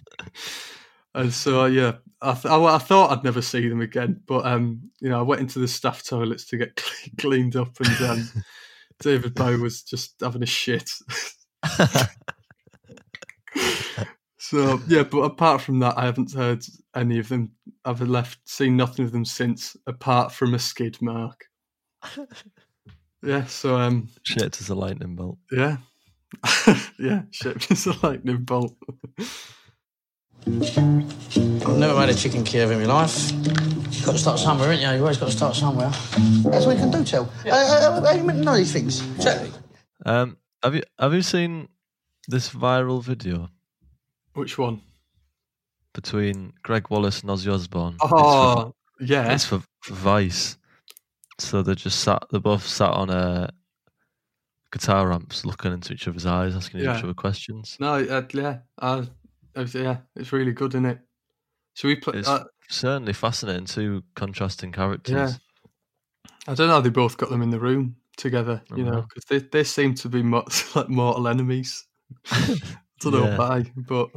And 1.14 1.30
so, 1.30 1.66
yeah, 1.66 1.96
I, 2.22 2.32
th- 2.32 2.46
I, 2.46 2.56
I 2.58 2.78
thought 2.78 3.10
I'd 3.10 3.22
never 3.22 3.42
see 3.42 3.68
them 3.68 3.82
again, 3.82 4.22
but 4.26 4.46
um, 4.46 4.80
you 4.98 5.10
know, 5.10 5.18
I 5.18 5.22
went 5.22 5.42
into 5.42 5.58
the 5.58 5.68
staff 5.68 6.02
toilets 6.02 6.46
to 6.46 6.56
get 6.56 6.82
cleaned 7.18 7.54
up, 7.54 7.78
and 7.80 8.08
um, 8.08 8.30
David 8.98 9.34
Bowie 9.34 9.58
was 9.60 9.82
just 9.82 10.14
having 10.22 10.42
a 10.42 10.46
shit. 10.46 10.88
So 14.52 14.78
yeah, 14.86 15.02
but 15.02 15.20
apart 15.20 15.62
from 15.62 15.78
that, 15.78 15.96
I 15.96 16.04
haven't 16.04 16.34
heard 16.34 16.62
any 16.94 17.18
of 17.18 17.30
them. 17.30 17.52
I've 17.86 18.02
left, 18.02 18.46
seen 18.46 18.76
nothing 18.76 19.06
of 19.06 19.12
them 19.12 19.24
since, 19.24 19.78
apart 19.86 20.30
from 20.30 20.52
a 20.52 20.58
skid 20.58 21.00
mark. 21.00 21.46
Yeah, 23.24 23.44
so 23.44 23.76
um, 23.76 24.08
Shit 24.24 24.60
as 24.60 24.68
a 24.68 24.74
lightning 24.74 25.14
bolt. 25.14 25.38
yeah, 25.52 25.76
yeah, 26.98 27.22
shit, 27.30 27.70
it's 27.70 27.86
a 27.86 27.94
lightning 28.04 28.38
bolt. 28.38 28.74
I've 30.44 31.78
never 31.78 31.94
made 32.00 32.08
a 32.08 32.14
chicken 32.14 32.42
Kiev 32.42 32.72
in 32.72 32.80
my 32.80 32.86
life. 32.86 33.30
You've 33.30 34.04
got 34.04 34.12
to 34.12 34.18
start 34.18 34.40
somewhere, 34.40 34.72
ain't 34.72 34.82
you? 34.82 34.88
You 34.88 35.02
always 35.02 35.18
got 35.18 35.26
to 35.26 35.36
start 35.36 35.54
somewhere. 35.54 35.90
That's 36.42 36.66
what 36.66 36.74
you 36.74 36.82
can 36.82 36.90
do, 36.90 37.04
Tel. 37.04 37.30
Uh, 37.46 37.50
uh, 37.50 38.02
uh, 38.04 38.12
you 38.12 38.24
know 38.24 38.56
these 38.56 38.72
things. 38.72 39.00
Exactly. 39.14 39.52
Um, 40.04 40.36
have 40.64 40.74
you 40.74 40.82
have 40.98 41.14
you 41.14 41.22
seen 41.22 41.68
this 42.26 42.50
viral 42.50 43.04
video 43.04 43.50
Which 44.34 44.58
one? 44.58 44.80
between 45.94 46.54
Greg 46.62 46.88
Wallace 46.88 47.20
and 47.20 47.28
Ozzy 47.30 47.52
Osbourne? 47.52 47.96
It's 48.00 48.08
for- 48.08 48.16
Oh, 48.16 48.74
yeah. 48.98 49.30
It's 49.30 49.44
for, 49.44 49.62
for 49.82 49.92
Vice. 49.92 50.56
So 51.38 51.60
they 51.62 51.74
just 51.74 52.00
sat. 52.00 52.24
They 52.32 52.38
both 52.38 52.66
sat 52.66 52.88
on 52.90 53.10
a 53.10 53.50
guitar 54.72 55.06
ramps, 55.08 55.44
looking 55.44 55.70
into 55.74 55.92
each 55.92 56.08
other's 56.08 56.24
eyes, 56.24 56.56
asking 56.56 56.80
Yeah. 56.80 56.96
each 56.96 57.04
other 57.04 57.12
questions. 57.12 57.76
No, 57.78 57.94
uh, 57.96 58.22
yeah, 58.32 58.60
uh, 58.80 59.04
uh, 59.54 59.66
yeah, 59.74 59.98
it's 60.16 60.32
really 60.32 60.52
good, 60.52 60.72
isn't 60.72 60.86
it? 60.86 61.00
Should 61.74 61.88
we 61.88 61.96
play? 61.96 62.20
It's 62.20 62.28
Uh, 62.28 62.44
certainly 62.70 63.12
fascinating. 63.12 63.66
Two 63.66 64.02
contrasting 64.14 64.72
characters. 64.72 65.12
yeah, 65.14 66.32
I 66.48 66.54
don't 66.54 66.68
know. 66.68 66.74
how 66.74 66.80
They 66.80 66.88
both 66.88 67.18
got 67.18 67.28
them 67.28 67.42
in 67.42 67.50
the 67.50 67.60
room 67.60 67.96
together, 68.16 68.62
you 68.74 68.84
know, 68.84 68.92
Uh-huh. 68.98 69.06
because 69.08 69.24
they 69.26 69.40
they 69.40 69.64
seem 69.64 69.94
to 69.96 70.08
be 70.08 70.22
mo- 70.22 70.46
like 70.74 70.88
mortal 70.88 71.28
enemies. 71.28 71.86
I 73.04 73.10
don't 73.10 73.12
know 73.20 73.26
Yeah. 73.26 73.36
why, 73.36 73.72
but 73.76 74.10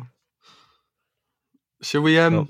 should 1.81 2.01
we 2.03 2.19
um 2.19 2.33
Well, 2.35 2.47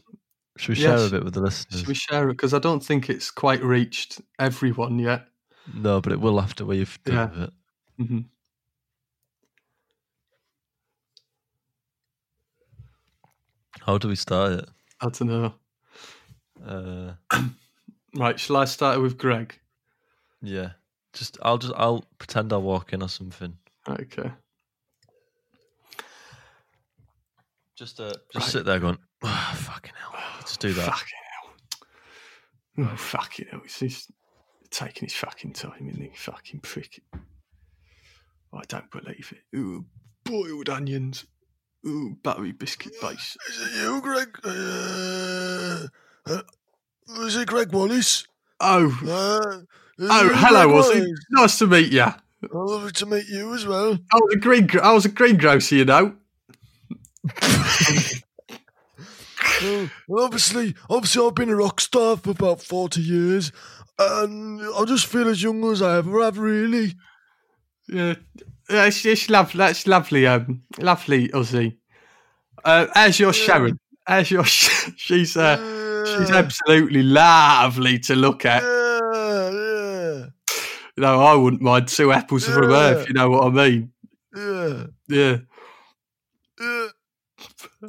Should 0.58 0.78
we 0.78 0.84
Yeah, 0.84 0.96
share 0.96 1.06
sh- 1.06 1.08
a 1.08 1.12
bit 1.12 1.24
with 1.26 1.34
the 1.34 1.42
listeners? 1.42 1.80
should 1.82 1.88
we 1.88 1.94
share 1.96 2.30
it? 2.30 2.34
Because 2.34 2.54
I 2.54 2.60
don't 2.60 2.84
think 2.84 3.10
it's 3.10 3.32
quite 3.32 3.64
reached 3.64 4.22
everyone 4.40 5.00
yet. 5.00 5.28
No, 5.74 6.00
but 6.02 6.14
it 6.14 6.20
will 6.22 6.40
after 6.40 6.66
we've 6.66 6.98
done 7.04 7.34
Yeah. 7.34 7.44
it. 7.44 7.54
hmm 7.98 8.20
How 13.82 13.98
do 13.98 14.08
we 14.08 14.16
start 14.16 14.54
it? 14.54 14.70
I 15.02 15.10
don't 15.10 15.28
know. 15.28 15.54
Uh, 16.66 17.14
Right, 18.16 18.40
shall 18.40 18.56
I 18.58 18.66
start 18.66 18.98
it 18.98 19.02
with 19.02 19.18
Greg? 19.18 19.60
yeah, 20.42 20.72
just 21.12 21.38
I'll 21.42 21.58
just 21.58 21.74
I'll 21.76 22.06
pretend 22.18 22.54
I'll 22.54 22.62
walk 22.62 22.94
in 22.94 23.04
or 23.04 23.10
something. 23.10 23.58
Okay. 23.90 24.32
Just 27.76 28.00
uh, 28.00 28.14
just 28.32 28.52
sit 28.52 28.66
there 28.66 28.80
going, 28.80 28.98
oh, 29.24 29.54
fucking 29.58 29.92
hell. 30.00 30.22
Let's 30.38 30.56
do 30.58 30.72
that. 30.74 30.86
Fucking 30.86 31.20
hell. 32.78 32.90
Oh, 32.92 32.96
fucking 32.96 33.48
hell. 33.52 33.62
He's, 33.64 33.76
he's 33.80 34.12
taking 34.70 35.08
his 35.08 35.14
fucking 35.14 35.54
time, 35.54 35.90
isn't 35.90 36.02
he? 36.02 36.12
Fucking 36.16 36.62
prick. 36.62 37.02
I 38.54 38.62
don't 38.68 38.90
believe 38.92 39.34
it. 39.36 39.58
Ooh, 39.58 39.86
boiled 40.24 40.70
onions. 40.70 41.26
Ooh, 41.86 42.18
battery 42.24 42.54
biscuit 42.54 42.94
base. 43.02 43.38
Is 43.50 43.62
it 43.62 43.82
you, 43.84 44.02
Gregg? 44.02 44.40
Uh, 44.44 45.88
uh, 46.28 46.42
is 47.26 47.36
it 47.36 47.48
Gregg 47.48 47.74
Wallace? 47.74 48.26
Oh, 48.62 48.88
Uh, 49.04 49.62
oh, 50.00 50.32
hello, 50.34 50.70
was 50.70 50.90
it? 50.92 51.00
Wallace? 51.02 51.26
Nice 51.32 51.58
to 51.60 51.68
meet 51.68 51.92
you. 51.92 52.06
Lovely 52.52 52.92
to 52.94 53.06
meet 53.06 53.28
you 53.28 53.54
as 53.54 53.66
well. 53.68 54.00
I 54.14 54.16
was 54.16 54.34
a 54.34 54.40
green, 54.40 54.70
I 54.82 54.94
was 54.94 55.06
a 55.06 55.10
greengrocer, 55.10 55.76
you 55.76 55.86
know. 55.86 56.16
Well, 60.08 60.24
obviously, 60.26 60.76
obviously, 60.90 61.26
I've 61.26 61.36
been 61.36 61.50
a 61.50 61.56
rock 61.56 61.80
star 61.80 62.18
for 62.18 62.32
about 62.32 62.62
forty 62.62 63.02
years, 63.02 63.52
and 63.98 64.62
I 64.62 64.84
just 64.86 65.06
feel 65.06 65.28
as 65.30 65.42
young 65.42 65.64
as 65.72 65.82
I 65.82 65.98
ever 65.98 66.24
have. 66.24 66.38
Really, 66.38 66.94
Yeah, 67.88 68.16
yeah 68.70 68.86
it's, 68.86 69.06
it's 69.06 69.30
lovely. 69.30 69.58
That's 69.60 69.88
lovely. 69.88 70.28
Um, 70.28 70.64
lovely, 70.80 71.30
Ozzy. 71.30 71.78
Uh, 72.64 72.88
as 72.96 73.20
your 73.20 73.32
Sharon, 73.34 73.80
as 74.08 74.30
your 74.32 74.44
she's 74.44 75.38
uh, 75.38 75.58
she's 76.06 76.32
absolutely 76.32 77.04
lovely 77.04 78.00
to 78.00 78.16
look 78.16 78.46
at. 78.46 78.64
yeah, 78.64 79.50
yeah, 79.52 80.26
You 80.98 81.02
know, 81.02 81.22
I 81.22 81.34
wouldn't 81.36 81.62
mind 81.62 81.88
two 81.88 82.12
apples 82.12 82.46
from 82.46 82.70
her 82.70 83.00
if 83.00 83.08
you 83.08 83.14
know 83.14 83.30
what 83.30 83.44
I 83.46 83.50
mean. 83.50 83.92
yeah, 84.36 84.68
Yeah. 84.68 84.86
yeah. 85.08 85.38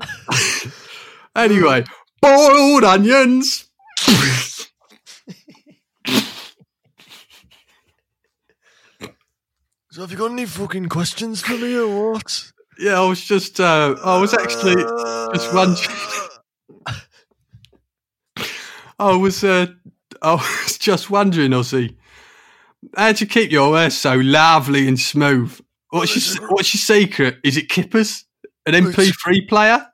Anyway, 1.37 1.85
boiled 2.23 2.85
onions. 2.85 3.69
So, 9.91 10.01
have 10.03 10.11
you 10.11 10.17
got 10.17 10.31
any 10.31 10.47
fucking 10.47 10.89
questions 10.89 11.43
for 11.43 11.59
me 11.59 11.77
or 11.77 12.13
what? 12.13 12.53
Yeah, 12.79 13.01
I 13.01 13.07
was 13.07 13.23
just, 13.23 13.61
uh, 13.61 13.97
I 14.03 14.19
was 14.19 14.33
actually 14.35 14.83
just 15.35 15.55
wondering. 15.55 15.97
I 18.99 19.17
was, 19.17 19.45
uh, 19.45 19.67
I 20.23 20.35
was 20.35 20.79
just 20.81 21.11
wondering, 21.11 21.53
Ozzy, 21.53 21.97
how'd 22.95 23.21
you 23.21 23.27
keep 23.27 23.51
your 23.51 23.77
hair 23.77 23.91
so 23.91 24.17
lovely 24.17 24.89
and 24.89 24.99
smooth? 24.99 25.59
What's 25.91 26.39
your, 26.39 26.49
what's 26.49 26.75
your 26.75 27.01
secret? 27.01 27.39
Is 27.43 27.57
it 27.57 27.69
Kippers? 27.71 28.26
An 28.67 28.75
MP3 28.75 29.49
player? 29.49 29.87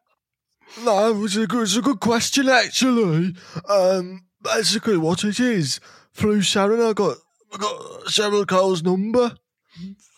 No, 0.85 1.25
it's 1.25 1.37
a 1.37 1.47
good, 1.47 1.63
it's 1.65 1.77
a 1.77 1.83
good 1.83 2.01
question 2.01 2.49
actually. 2.49 3.35
Um, 3.69 4.25
basically, 4.43 4.97
what 4.97 5.23
it 5.25 5.39
is 5.39 5.81
through 6.15 6.41
Sharon, 6.43 6.81
I 6.81 6.93
got 6.95 7.17
I 7.53 7.59
got 7.59 7.77
Cheryl 8.07 8.47
Cole's 8.47 8.83
number. 8.83 9.35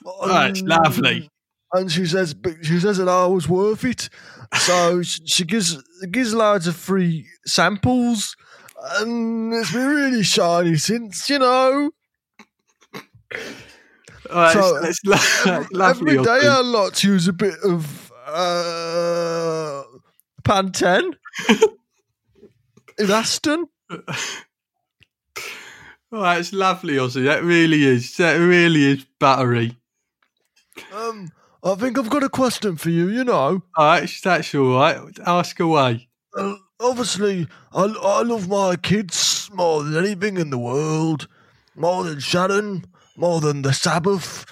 Oh, 0.07 0.47
it's 0.47 0.63
lovely. 0.63 1.29
and 1.73 1.91
she 1.91 2.07
says 2.07 2.35
she 2.63 2.79
says 2.79 2.99
that 2.99 3.09
I 3.09 3.27
was 3.27 3.49
worth 3.49 3.85
it. 3.85 4.09
So 4.57 5.03
she 5.03 5.45
gives 5.45 5.83
gives 6.13 6.33
loads 6.33 6.69
of 6.69 6.77
free 6.77 7.27
samples, 7.47 8.37
and 8.99 9.53
it's 9.55 9.73
been 9.73 9.87
really 9.89 10.23
shiny 10.23 10.77
since 10.77 11.29
you 11.29 11.41
know. 11.41 11.91
Oh, 14.31 14.53
So, 14.53 14.77
it's, 14.85 15.01
lo- 15.05 15.17
Every, 15.55 15.67
lovely. 15.77 16.13
every 16.19 16.25
day. 16.25 16.49
I 16.49 16.61
like 16.61 16.95
to 16.95 17.09
use 17.09 17.29
a 17.29 17.33
bit 17.33 17.55
of 17.65 18.04
uh, 18.27 19.83
Pantene 20.43 21.15
in 22.99 23.11
Aston. 23.11 23.67
Oh, 26.13 26.31
it's 26.39 26.53
lovely, 26.53 26.95
Ozzy. 26.95 27.25
That 27.25 27.43
really 27.43 27.85
is. 27.85 28.17
That 28.17 28.35
really 28.37 28.85
is 28.85 29.05
battery. 29.19 29.77
Um, 30.93 31.29
I 31.63 31.75
think 31.77 31.99
I've 31.99 32.11
got 32.11 32.23
a 32.23 32.29
question 32.29 32.77
for 32.77 32.91
you. 32.91 33.09
You 33.09 33.25
know, 33.25 33.63
Oh, 33.77 33.95
that's, 33.95 34.21
that's 34.21 34.55
all 34.55 34.77
right. 34.79 34.99
Ask 35.27 35.61
away. 35.61 36.09
uh, 36.37 36.57
obviously, 36.81 37.47
I, 37.73 37.85
I 37.85 38.23
love 38.23 38.49
my 38.49 38.77
kids 38.77 39.51
more 39.53 39.83
than 39.83 39.97
anything 40.05 40.37
in 40.37 40.51
the 40.51 40.59
world, 40.59 41.29
more 41.75 42.05
than 42.05 42.19
Sharon, 42.21 42.85
more 43.17 43.41
than 43.41 43.63
the 43.63 43.73
Sabbath, 43.73 44.45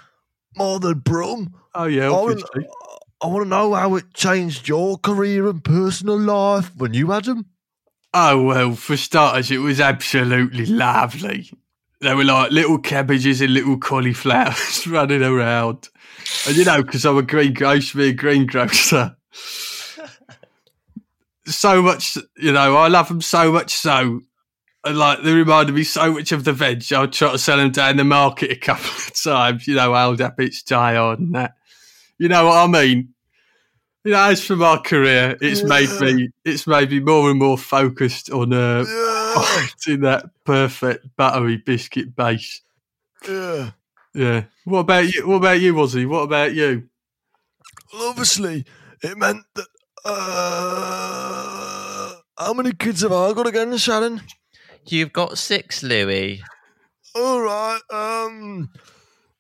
more 0.57 0.79
than 0.81 1.01
Brum. 1.01 1.55
Oh, 1.75 1.85
yeah, 1.85 2.09
obviously. 2.09 2.67
I 3.23 3.29
want 3.29 3.45
to 3.45 3.49
know 3.49 3.75
how 3.75 3.95
it 3.95 4.13
changed 4.15 4.67
your 4.67 4.99
career 4.99 5.49
and 5.49 5.63
personal 5.63 6.19
life 6.19 6.75
when 6.77 6.93
you 6.93 7.13
had 7.13 7.27
them. 7.27 7.47
Oh, 8.13 8.43
well, 8.43 8.75
for 8.75 8.97
starters, 8.97 9.53
it 9.53 9.59
was 9.59 9.81
absolutely 9.81 10.67
lovely. 10.67 11.49
They 12.01 12.15
were 12.15 12.25
like 12.25 12.51
little 12.51 12.79
cabbages 12.79 13.41
and 13.41 13.55
little 13.55 13.79
cauliflowers 13.79 14.85
running 14.89 15.23
around. 15.23 15.89
And, 16.49 16.57
you 16.57 16.65
know, 16.65 16.83
because 16.83 17.07
I'm 17.07 17.17
a 17.17 17.23
greengrocer, 17.23 17.97
me 17.97 18.09
a 18.09 18.13
greengrocer. 18.13 19.17
so 21.47 21.81
much, 21.81 22.19
you 22.37 22.51
know, 22.51 22.77
I 22.77 22.89
love 22.89 23.07
them 23.07 23.21
so 23.21 23.53
much 23.53 23.73
so. 23.73 24.23
And, 24.85 24.99
like, 24.99 25.23
they 25.23 25.33
reminded 25.33 25.77
me 25.77 25.85
so 25.85 26.15
much 26.15 26.33
of 26.33 26.43
the 26.43 26.53
veg. 26.53 26.93
I 26.93 27.03
would 27.03 27.13
try 27.13 27.31
to 27.31 27.39
sell 27.39 27.59
them 27.59 27.71
down 27.71 27.99
the 27.99 28.05
market 28.05 28.51
a 28.51 28.57
couple 28.57 28.91
of 28.91 29.13
times, 29.23 29.69
you 29.69 29.77
know, 29.77 29.95
hold 29.95 30.21
up 30.21 30.41
its 30.41 30.65
tie 30.65 30.97
on 30.97 31.19
and 31.19 31.35
that. 31.37 31.55
You 32.19 32.29
know 32.29 32.47
what 32.47 32.59
I 32.59 32.67
mean? 32.67 33.12
You 34.05 34.13
know, 34.13 34.23
as 34.25 34.45
for 34.45 34.57
my 34.57 34.79
career, 34.79 35.37
it's 35.41 35.63
made 35.63 35.89
me 36.01 36.31
it's 36.45 36.67
made 36.67 36.91
me 36.91 37.01
more 37.01 37.31
and 37.31 37.39
more 37.39 37.57
focused 37.57 38.31
on 38.31 38.53
uh, 38.53 38.85
Yeah, 38.87 39.35
finding 39.35 40.01
that 40.03 40.27
perfect 40.45 41.07
battery 41.17 41.57
biscuit 41.59 42.15
base. 42.17 42.63
yeah. 43.29 43.71
Yeah. 44.15 44.45
What 44.65 44.81
about 44.81 45.15
you? 45.15 45.27
What 45.27 45.37
about 45.37 45.61
you, 45.61 45.75
Ozzy? 45.75 46.07
What 46.07 46.21
about 46.23 46.55
you? 46.55 46.89
Well, 47.95 48.11
obviously, 48.11 48.65
it 49.03 49.17
meant 49.17 49.45
that. 49.55 49.67
Uh, 50.05 52.13
how 52.39 52.53
many 52.53 52.73
kids 52.73 53.03
have 53.03 53.13
I 53.13 53.33
got 53.33 53.47
again, 53.47 53.77
Shannon? 53.79 54.21
You've 54.87 55.13
got 55.13 55.39
six, 55.39 55.83
Louis. 55.83 56.43
All 57.15 57.41
right. 57.41 57.81
Um. 57.91 58.71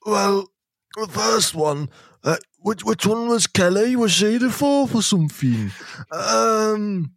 Well, 0.06 0.48
the 0.96 1.08
first 1.08 1.54
one. 1.54 1.90
Uh, 2.24 2.36
which 2.62 2.84
which 2.84 3.06
one 3.06 3.28
was 3.28 3.46
Kelly? 3.46 3.96
Was 3.96 4.12
she 4.12 4.38
the 4.38 4.50
fourth 4.50 4.94
or 4.94 5.02
something? 5.02 5.70
Um. 6.10 7.12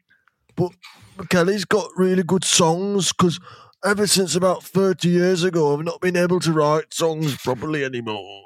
But 0.56 0.72
Kelly's 1.30 1.66
got 1.66 1.90
really 1.98 2.24
good 2.24 2.44
songs 2.44 3.12
because 3.12 3.40
ever 3.84 4.08
since 4.08 4.36
about 4.36 4.64
thirty 4.64 5.10
years 5.10 5.44
ago, 5.44 5.74
I've 5.74 5.86
not 5.86 6.02
been 6.02 6.16
able 6.16 6.40
to 6.42 6.52
write 6.52 6.94
songs 6.94 7.38
properly 7.38 7.84
anymore. 7.84 8.42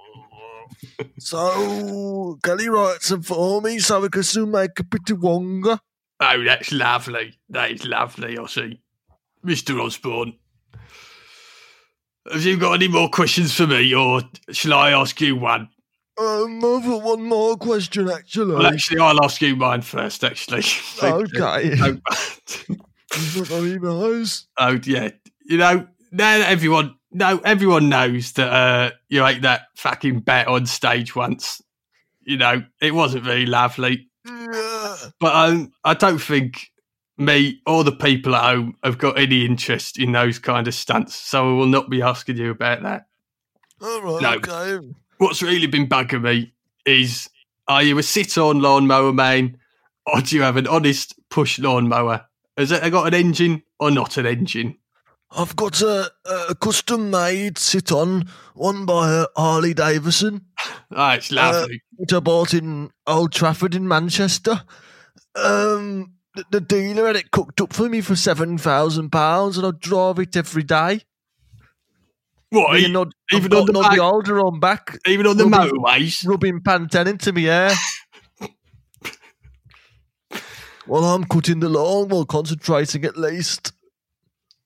so 1.18 2.38
Kelly 2.44 2.70
writes 2.70 3.10
them 3.10 3.22
for 3.22 3.62
me, 3.62 3.80
so 3.80 4.02
we 4.02 4.10
can 4.10 4.24
soon 4.24 4.52
make 4.52 4.80
a 4.80 4.84
pretty 4.84 5.14
wonga. 5.14 5.80
Oh, 6.20 6.44
that's 6.44 6.72
lovely. 6.72 7.40
That 7.50 7.72
is 7.72 7.86
lovely, 7.86 8.36
Ozzy. 8.36 8.80
Mr. 9.46 9.82
Osbourne. 9.82 10.34
Have 12.32 12.44
you 12.44 12.58
got 12.58 12.74
any 12.74 12.88
more 12.88 13.10
questions 13.10 13.56
for 13.56 13.66
me, 13.66 13.94
or 13.96 14.22
shall 14.52 14.74
I 14.74 14.92
ask 14.92 15.20
you 15.22 15.38
one? 15.38 15.70
Um, 16.20 16.58
I've 16.58 16.84
got 16.84 17.02
one 17.02 17.24
more 17.24 17.56
question 17.56 18.10
actually. 18.10 18.56
Well, 18.56 18.68
actually, 18.68 19.00
I'll 19.00 19.24
ask 19.24 19.42
you 19.42 19.56
mine 19.56 19.82
first, 19.82 20.24
actually. 20.24 20.64
okay. 21.04 21.76
Oh. 23.12 24.36
Oh 24.60 24.80
yeah, 24.84 25.10
you 25.44 25.58
know 25.58 25.88
now 26.12 26.36
everyone 26.46 26.96
no 27.12 27.40
everyone 27.44 27.90
knows 27.90 28.34
that 28.34 28.54
uh, 28.54 28.92
you 29.08 29.26
ate 29.26 29.42
that 29.42 29.62
fucking 29.76 30.20
bet 30.20 30.48
on 30.48 30.68
stage 30.68 31.16
once. 31.16 31.60
You 32.22 32.38
know 32.38 32.64
it 32.82 32.94
wasn't 32.94 33.24
very 33.24 33.48
lovely, 33.48 34.10
Yeah. 34.28 34.96
but 35.20 35.36
um, 35.36 35.72
I 35.84 35.96
don't 35.96 36.20
think 36.20 36.70
me 37.18 37.62
or 37.66 37.84
the 37.84 37.92
people 37.92 38.36
at 38.36 38.44
home 38.44 38.76
have 38.84 39.00
got 39.00 39.18
any 39.18 39.44
interest 39.44 39.98
in 39.98 40.12
those 40.12 40.38
kind 40.38 40.68
of 40.68 40.76
stunts, 40.76 41.16
so 41.16 41.50
I 41.50 41.54
will 41.54 41.66
not 41.66 41.90
be 41.90 42.04
asking 42.04 42.38
you 42.38 42.52
about 42.52 42.84
that. 42.84 43.08
All 43.82 44.02
right. 44.04 44.22
No. 44.22 44.34
Okay. 44.36 44.88
What's 45.20 45.42
really 45.44 45.68
been 45.68 45.88
bugging 45.88 46.24
me 46.24 46.54
is: 46.86 47.30
Are 47.68 47.84
you 47.84 47.98
a 48.00 48.04
sit-on 48.04 48.62
lawnmower 48.62 49.14
man, 49.14 49.58
or 50.06 50.22
do 50.22 50.36
you 50.36 50.42
have 50.42 50.58
an 50.58 50.66
honest 50.68 51.14
push 51.30 51.60
lawnmower? 51.60 52.26
Has 52.58 52.72
it 52.72 52.90
got 52.92 53.08
an 53.08 53.14
engine 53.14 53.64
or 53.80 53.92
not 53.92 54.18
an 54.18 54.26
engine? 54.26 54.78
I've 55.32 55.56
got 55.56 55.80
a, 55.82 56.12
a 56.50 56.56
custom 56.56 57.12
made 57.12 57.58
sit 57.60 57.92
on, 57.92 58.28
one 58.56 58.86
by 58.88 59.10
uh, 59.12 59.26
Harley 59.38 59.76
Davidson, 59.76 60.48
Oh, 60.92 61.10
it's 61.12 61.32
lovely. 61.32 61.82
which 61.98 62.12
I 62.12 62.20
bought 62.20 62.54
in 62.56 62.90
Old 63.06 63.32
Trafford 63.32 63.76
in 63.76 63.88
Manchester. 63.88 64.64
Um, 65.36 66.14
the, 66.36 66.46
the 66.50 66.62
dealer 66.62 67.06
had 67.08 67.16
it 67.16 67.30
cooked 67.32 67.62
up 67.62 67.74
for 67.74 67.88
me 67.90 68.02
for 68.02 68.16
seven 68.16 68.58
thousand 68.58 69.12
pounds, 69.12 69.58
and 69.58 69.68
I 69.68 69.72
drive 69.78 70.18
it 70.20 70.36
every 70.36 70.64
day. 70.64 71.02
What? 72.52 72.74
Me 72.74 72.88
Nod- 72.92 73.14
even 73.32 73.54
on 73.54 73.66
the 73.68 73.74
back- 73.74 74.00
Alder 74.00 74.40
on 74.40 74.60
back, 74.60 74.98
even 75.06 75.28
on 75.28 75.38
the 75.38 75.46
rubbing- 75.46 75.72
motorways? 75.80 76.26
rubbing 76.28 76.60
Pantene 76.62 77.08
into 77.08 77.32
me 77.32 77.44
hair. 77.44 77.72
While 80.88 81.04
I'm 81.06 81.24
cutting 81.26 81.60
the 81.60 81.70
lawn, 81.70 82.08
while 82.10 82.26
concentrating 82.26 83.06
at 83.06 83.16
least. 83.18 83.74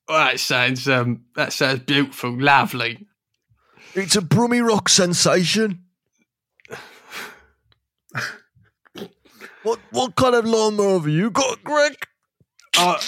Oh, 0.08 0.18
that 0.18 0.40
sounds 0.40 0.88
um, 0.88 1.26
that 1.36 1.52
sounds 1.52 1.80
beautiful, 1.82 2.40
lovely. 2.40 3.06
It's 3.96 4.16
a 4.16 4.22
Brummy 4.22 4.62
Rock 4.62 4.88
sensation. 4.88 5.84
what 9.64 9.80
what 9.92 10.16
kind 10.16 10.36
of 10.36 10.46
lawnmower 10.46 10.94
have 11.00 11.08
you 11.08 11.30
got, 11.30 11.62
Gregg? 11.64 11.96
Uh, 12.78 13.00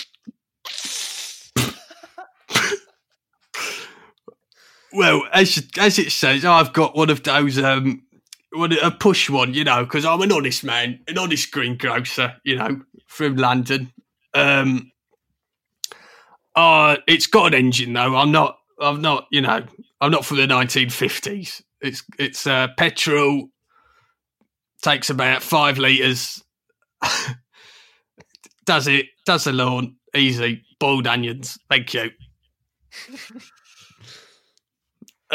well, 4.95 5.23
as 5.33 5.67
as 5.77 5.99
it 5.99 6.11
says, 6.11 6.45
I've 6.45 6.73
got 6.73 6.95
one 6.95 7.09
of 7.09 7.23
those 7.23 7.59
um, 7.59 8.03
one, 8.51 8.73
a 8.73 8.91
push 8.91 9.29
one, 9.29 9.53
you 9.53 9.63
know, 9.63 9.83
because 9.83 10.05
I'm 10.05 10.21
an 10.21 10.31
honest 10.31 10.63
man, 10.63 10.99
an 11.07 11.17
honest 11.17 11.51
greengrocer, 11.51 12.35
you 12.43 12.55
know, 12.55 12.81
from 13.07 13.35
London. 13.35 13.91
Um, 14.33 14.91
uh, 16.55 16.97
it's 17.07 17.27
got 17.27 17.47
an 17.47 17.53
engine 17.53 17.93
though. 17.93 18.15
I'm 18.15 18.31
not. 18.31 18.57
I'm 18.79 19.01
not. 19.01 19.27
You 19.31 19.41
know, 19.41 19.65
I'm 20.01 20.11
not 20.11 20.25
from 20.25 20.37
the 20.37 20.47
1950s. 20.47 21.61
It's 21.81 22.03
it's 22.17 22.47
uh, 22.47 22.69
petrol. 22.77 23.49
Takes 24.81 25.09
about 25.09 25.41
five 25.41 25.77
liters. 25.77 26.43
does 28.65 28.87
it? 28.87 29.07
Does 29.25 29.45
the 29.45 29.53
lawn 29.53 29.95
easy? 30.15 30.63
Boiled 30.79 31.07
onions. 31.07 31.57
Thank 31.69 31.93
you. 31.93 32.11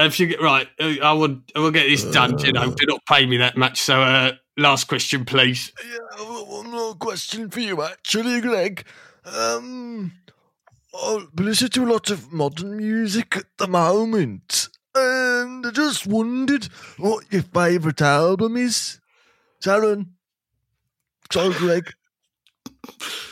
if 0.05 0.21
you 0.21 0.27
get 0.27 0.41
right, 0.41 0.69
uh, 0.81 0.95
I 1.03 1.13
would. 1.13 1.43
I 1.55 1.61
will 1.61 1.71
get 1.71 1.89
this 1.89 2.05
done. 2.05 2.39
You 2.39 2.53
know, 2.53 2.71
do 2.73 2.87
not 2.87 3.01
pay 3.07 3.27
me 3.27 3.37
that 3.39 3.57
much. 3.57 3.81
So, 3.81 4.01
uh, 4.01 4.33
last 4.57 4.85
question, 4.89 5.25
please. 5.25 5.73
Yeah, 5.85 6.25
one 6.25 6.71
more 6.71 6.95
question 6.95 7.51
for 7.51 7.61
you, 7.61 7.83
actually, 7.83 8.41
Gregg. 8.41 8.85
Um, 9.25 10.13
I 10.95 11.27
listen 11.37 11.71
to 11.71 11.85
a 11.85 11.93
lot 11.93 12.11
of 12.11 12.33
modern 12.33 12.77
music 12.77 13.37
at 13.37 13.47
the 13.59 13.69
moment, 13.69 14.69
and 14.95 15.67
I 15.67 15.71
just 15.71 16.07
wondered 16.07 16.65
what 16.97 17.25
your 17.33 17.43
favourite 17.43 18.01
album 18.03 18.57
is. 18.57 19.01
Sharon. 19.63 20.15
So, 21.31 21.53
Gregg. 21.53 21.93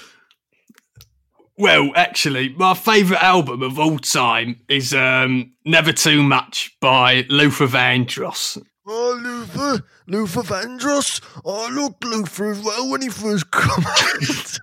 Well, 1.58 1.90
actually, 1.96 2.50
my 2.50 2.74
favourite 2.74 3.20
album 3.20 3.62
of 3.64 3.80
all 3.80 3.98
time 3.98 4.60
is 4.68 4.94
um, 4.94 5.54
"Never 5.64 5.92
Too 5.92 6.22
Much" 6.22 6.76
by 6.80 7.26
Luther 7.28 7.66
Vandross. 7.66 8.62
Oh, 8.86 9.20
Luther, 9.20 9.84
Luther 10.06 10.42
Vandross. 10.42 11.20
I 11.44 11.68
looked 11.74 12.04
Luther 12.04 12.52
as 12.52 12.62
well 12.62 12.88
when 12.88 13.02
he 13.02 13.08
first 13.08 13.50
come 13.50 13.84
out. 13.84 14.58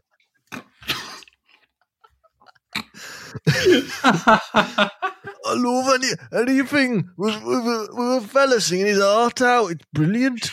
I 5.48 5.54
love 5.54 5.94
any 5.94 6.08
anything 6.34 7.10
with, 7.18 7.44
with, 7.44 7.66
a, 7.66 7.90
with 7.92 8.24
a 8.24 8.28
fella 8.28 8.62
singing 8.62 8.88
his 8.88 9.02
heart 9.02 9.42
out. 9.42 9.72
It's 9.72 9.86
brilliant. 9.94 10.50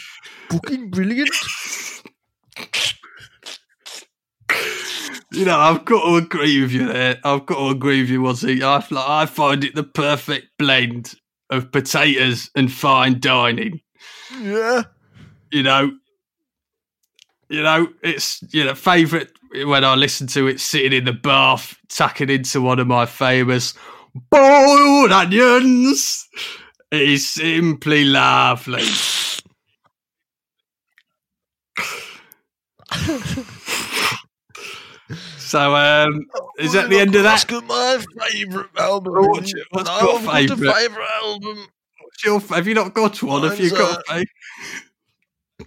Fucking 0.51 0.91
brilliant. 0.91 1.31
You 5.33 5.47
know, 5.47 5.59
I've 5.59 5.87
got 5.87 6.05
to 6.05 6.17
agree 6.17 6.61
with 6.61 6.73
you 6.73 6.87
there. 6.87 7.19
I've 7.25 7.47
got 7.47 7.57
to 7.57 7.69
agree 7.69 8.03
with 8.03 8.11
you, 8.11 8.21
Wazzy. 8.21 8.63
I 8.63 9.27
find 9.27 9.65
it 9.65 9.75
the 9.75 9.83
perfect 9.83 10.49
blend 10.59 11.15
of 11.49 11.73
potatoes 11.73 12.51
and 12.55 12.71
fine 12.71 13.19
dining. 13.19 13.81
Yeah. 14.39 14.83
You 15.51 15.63
know, 15.63 15.93
you 17.49 17.63
know, 17.63 17.89
it's 18.03 18.43
you 18.53 18.65
know 18.65 18.75
favourite 18.75 19.29
when 19.65 19.85
I 19.85 19.95
listen 19.95 20.27
to 20.29 20.49
it 20.49 20.61
sitting 20.61 20.93
in 20.93 21.05
the 21.05 21.13
bath, 21.13 21.77
tucking 21.89 22.31
into 22.31 22.61
one 22.61 22.79
of 22.79 22.87
my 22.87 23.07
famous 23.07 23.75
boiled 24.31 25.13
onions. 25.13 26.29
It 26.91 27.03
is 27.03 27.31
simply 27.31 28.05
lovely. 28.05 28.85
so, 35.53 35.77
um, 35.77 36.27
is 36.59 36.73
that 36.73 36.89
the 36.89 36.99
end 36.99 37.15
of 37.15 37.25
that? 37.25 37.45
My 37.67 38.03
favourite 38.31 38.71
album. 38.79 39.13
What's 39.15 39.53
your- 39.53 39.65
what's 39.71 39.89
your 39.91 39.99
I've 39.99 40.25
got 40.27 40.39
a 40.41 40.47
favourite? 40.49 40.75
favourite 40.75 41.11
album. 41.23 41.67
What's 42.01 42.25
your- 42.25 42.41
have 42.57 42.67
you 42.67 42.75
not 42.75 42.95
got 42.95 43.23
one? 43.23 43.43
Have 43.43 43.61
you 43.61 43.71
Mine's, 43.71 43.79
got? 43.79 43.99
uh, 44.09 44.15
a 45.61 45.65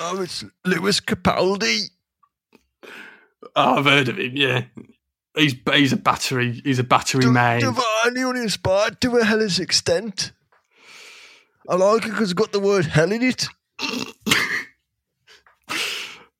Oh, 0.00 0.20
it's 0.20 0.44
Lewis 0.64 1.00
Capaldi. 1.00 1.90
Oh, 3.56 3.78
I've 3.78 3.84
heard 3.84 4.08
of 4.08 4.18
him. 4.18 4.32
Yeah, 4.36 4.64
he's 5.36 5.54
he's 5.72 5.92
a 5.92 5.96
battery. 5.96 6.60
He's 6.64 6.78
a 6.78 6.84
battery 6.84 7.26
man. 7.26 7.60
Divinely 7.60 8.40
inspired 8.42 9.00
to 9.02 9.16
a 9.18 9.24
hellish 9.24 9.60
extent. 9.60 10.32
I 11.68 11.76
like 11.76 12.04
it 12.04 12.08
because 12.10 12.32
it's 12.32 12.38
got 12.38 12.52
the 12.52 12.60
word 12.60 12.86
hell 12.86 13.12
in 13.12 13.22
it. 13.22 13.48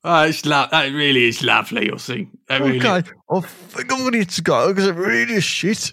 Oh, 0.04 0.22
it's 0.24 0.44
lo- 0.44 0.66
that 0.70 0.92
really 0.92 1.24
is 1.28 1.42
lovely. 1.44 1.86
You'll 1.86 1.98
see. 1.98 2.28
That 2.48 2.60
really- 2.60 2.78
Okay, 2.78 3.08
I 3.30 3.40
think 3.40 3.92
I'm 3.92 3.98
going 4.00 4.12
to 4.12 4.18
need 4.18 4.30
to 4.30 4.42
go 4.42 4.68
because 4.68 4.86
it 4.88 4.94
really 4.96 5.34
is 5.34 5.44
shit. 5.44 5.92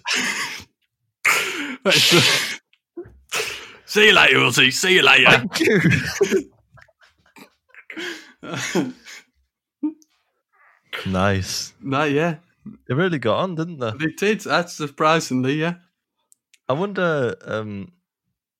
see 3.86 4.06
you 4.08 4.12
later, 4.14 4.36
Wilsey. 4.38 4.72
See 4.72 4.94
you 4.96 5.02
later. 5.02 5.30
Thank 5.30 5.60
you. 5.60 5.80
Nice. 11.06 11.72
no, 11.80 12.04
yeah, 12.04 12.36
They 12.88 12.94
really 12.94 13.18
got 13.18 13.38
on, 13.38 13.54
didn't 13.54 13.78
they? 13.78 13.90
they 13.92 14.12
did. 14.12 14.40
That's 14.40 14.74
surprisingly, 14.74 15.54
yeah. 15.54 15.74
I 16.68 16.72
wonder. 16.74 17.36
Um, 17.44 17.92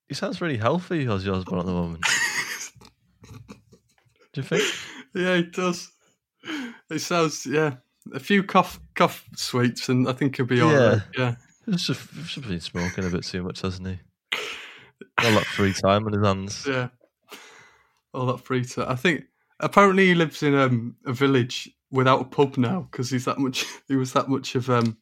he 0.08 0.14
sounds 0.14 0.40
really 0.40 0.56
healthy, 0.56 1.04
Ozzy 1.06 1.32
Osbourne, 1.32 1.58
at 1.60 1.66
the 1.66 1.72
moment. 1.72 2.04
Do 4.32 4.40
you 4.40 4.42
think? 4.42 4.62
Yeah, 5.14 5.34
it 5.34 5.52
does. 5.52 5.90
It 6.90 7.00
sounds 7.00 7.46
yeah. 7.46 7.76
A 8.14 8.20
few 8.20 8.42
cough 8.42 8.80
cough 8.94 9.24
sweets, 9.36 9.88
and 9.88 10.08
I 10.08 10.12
think 10.12 10.36
he'll 10.36 10.46
be 10.46 10.60
all 10.60 10.72
Yeah. 10.72 10.88
right. 10.88 11.02
Yeah. 11.16 11.34
He's 11.66 11.86
just, 11.86 12.42
been 12.48 12.60
smoking 12.60 13.04
a 13.04 13.10
bit 13.10 13.24
too 13.24 13.42
much, 13.42 13.60
hasn't 13.60 13.86
he? 13.86 14.00
Got 15.18 15.32
a 15.32 15.34
lot 15.36 15.44
free 15.44 15.72
time 15.72 16.06
on 16.06 16.12
his 16.14 16.24
hands. 16.26 16.66
Yeah. 16.66 16.88
All 18.12 18.26
that 18.26 18.40
free 18.40 18.64
time. 18.64 18.86
I 18.88 18.96
think 18.96 19.24
apparently 19.60 20.06
he 20.06 20.14
lives 20.14 20.42
in 20.42 20.54
um, 20.54 20.96
a 21.06 21.12
village 21.12 21.70
without 21.90 22.22
a 22.22 22.24
pub 22.24 22.56
now 22.56 22.88
because 22.90 23.10
he's 23.10 23.26
that 23.26 23.38
much. 23.38 23.64
He 23.88 23.96
was 23.96 24.12
that 24.14 24.28
much 24.28 24.54
of 24.54 24.68
um, 24.70 24.96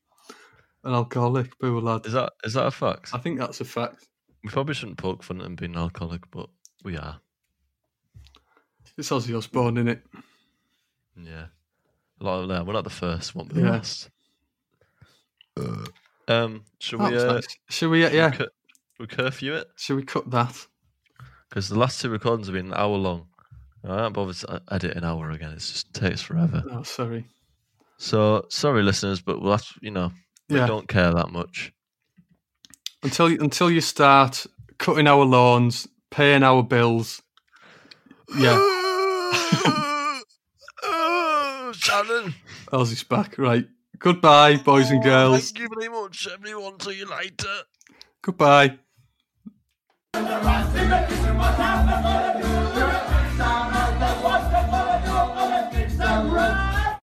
an 0.85 0.93
alcoholic. 0.95 1.59
Poor 1.59 1.81
lad. 1.81 2.05
Is 2.07 2.13
that 2.13 2.33
is 2.45 2.55
that 2.55 2.67
a 2.67 2.71
fact? 2.71 3.11
I 3.15 3.19
think 3.19 3.39
that's 3.39 3.61
a 3.61 3.65
fact. 3.65 4.07
We 4.45 4.51
probably 4.51 4.75
shouldn't 4.75 4.99
poke 4.99 5.23
fun 5.23 5.41
at 5.41 5.47
him 5.47 5.57
being 5.57 5.73
an 5.75 5.79
alcoholic, 5.81 6.31
but 6.31 6.49
we 6.85 6.97
are. 6.97 7.21
It's 8.99 9.11
Ozzy 9.11 9.37
Osbourne, 9.37 9.77
isn't 9.79 9.89
it? 9.89 10.03
Yeah. 11.17 11.47
A 12.21 12.25
lot 12.25 12.43
of, 12.43 12.49
them. 12.49 12.67
we're 12.67 12.73
not 12.73 12.85
the 12.85 12.91
first, 12.91 13.35
won't 13.35 13.49
be 13.49 13.55
the 13.61 13.67
Yeah. 13.67 13.71
last. 13.71 14.11
Um, 16.27 16.65
should 16.79 17.01
That 17.01 17.09
we, 17.09 17.15
was 17.15 17.25
uh, 17.25 17.33
nice. 17.35 17.47
Should 17.71 17.91
we? 17.91 18.03
Yeah. 18.07 18.31
cur- 18.31 18.49
we 18.99 19.07
curfew 19.07 19.55
it? 19.55 19.69
Should 19.77 19.97
we 19.97 20.03
cut 20.03 20.31
that? 20.31 20.67
Because 21.49 21.69
the 21.69 21.79
last 21.79 22.01
two 22.01 22.11
recordings 22.11 22.49
have 22.49 22.55
been 22.55 22.67
an 22.67 22.75
hour 22.75 22.97
long. 22.97 23.29
I 23.85 23.97
can't 23.97 24.13
bother 24.15 24.35
to 24.35 24.51
uh, 24.51 24.59
edit 24.71 24.97
an 24.97 25.05
hour 25.05 25.31
again. 25.31 25.51
It 25.53 25.61
just 25.61 25.95
takes 25.95 26.21
forever. 26.21 26.63
Oh, 26.71 26.83
sorry. 26.83 27.27
So 27.97 28.45
sorry, 28.51 28.83
listeners, 28.83 29.21
but 29.21 29.41
we'll 29.41 29.53
have 29.53 29.67
to, 29.67 29.75
you 29.81 29.91
know, 29.91 30.13
we 30.49 30.57
Yeah. 30.57 30.67
don't 30.67 30.89
care 30.89 31.13
that 31.13 31.31
much. 31.31 31.73
Until 33.03 33.27
until 33.27 33.71
you 33.71 33.81
start 33.81 34.45
cutting 34.79 35.07
our 35.07 35.25
lawns, 35.25 35.87
paying 36.11 36.43
our 36.43 36.63
bills. 36.63 37.23
Yeah, 38.37 38.57
Shannon. 41.79 42.35
Ozzy's 42.73 43.05
back. 43.05 43.39
Right. 43.39 43.67
Goodbye, 43.99 44.57
boys 44.57 44.91
and 44.91 45.01
Oh, 45.01 45.05
girls. 45.05 45.51
Thank 45.51 45.59
you 45.61 45.69
very 45.77 45.89
much, 45.91 46.29
everyone. 46.33 46.79
See 46.81 46.99
you 46.99 47.07
later. 47.07 47.63
Goodbye. 48.23 48.79
What 50.13 50.25
happened? 51.57 52.58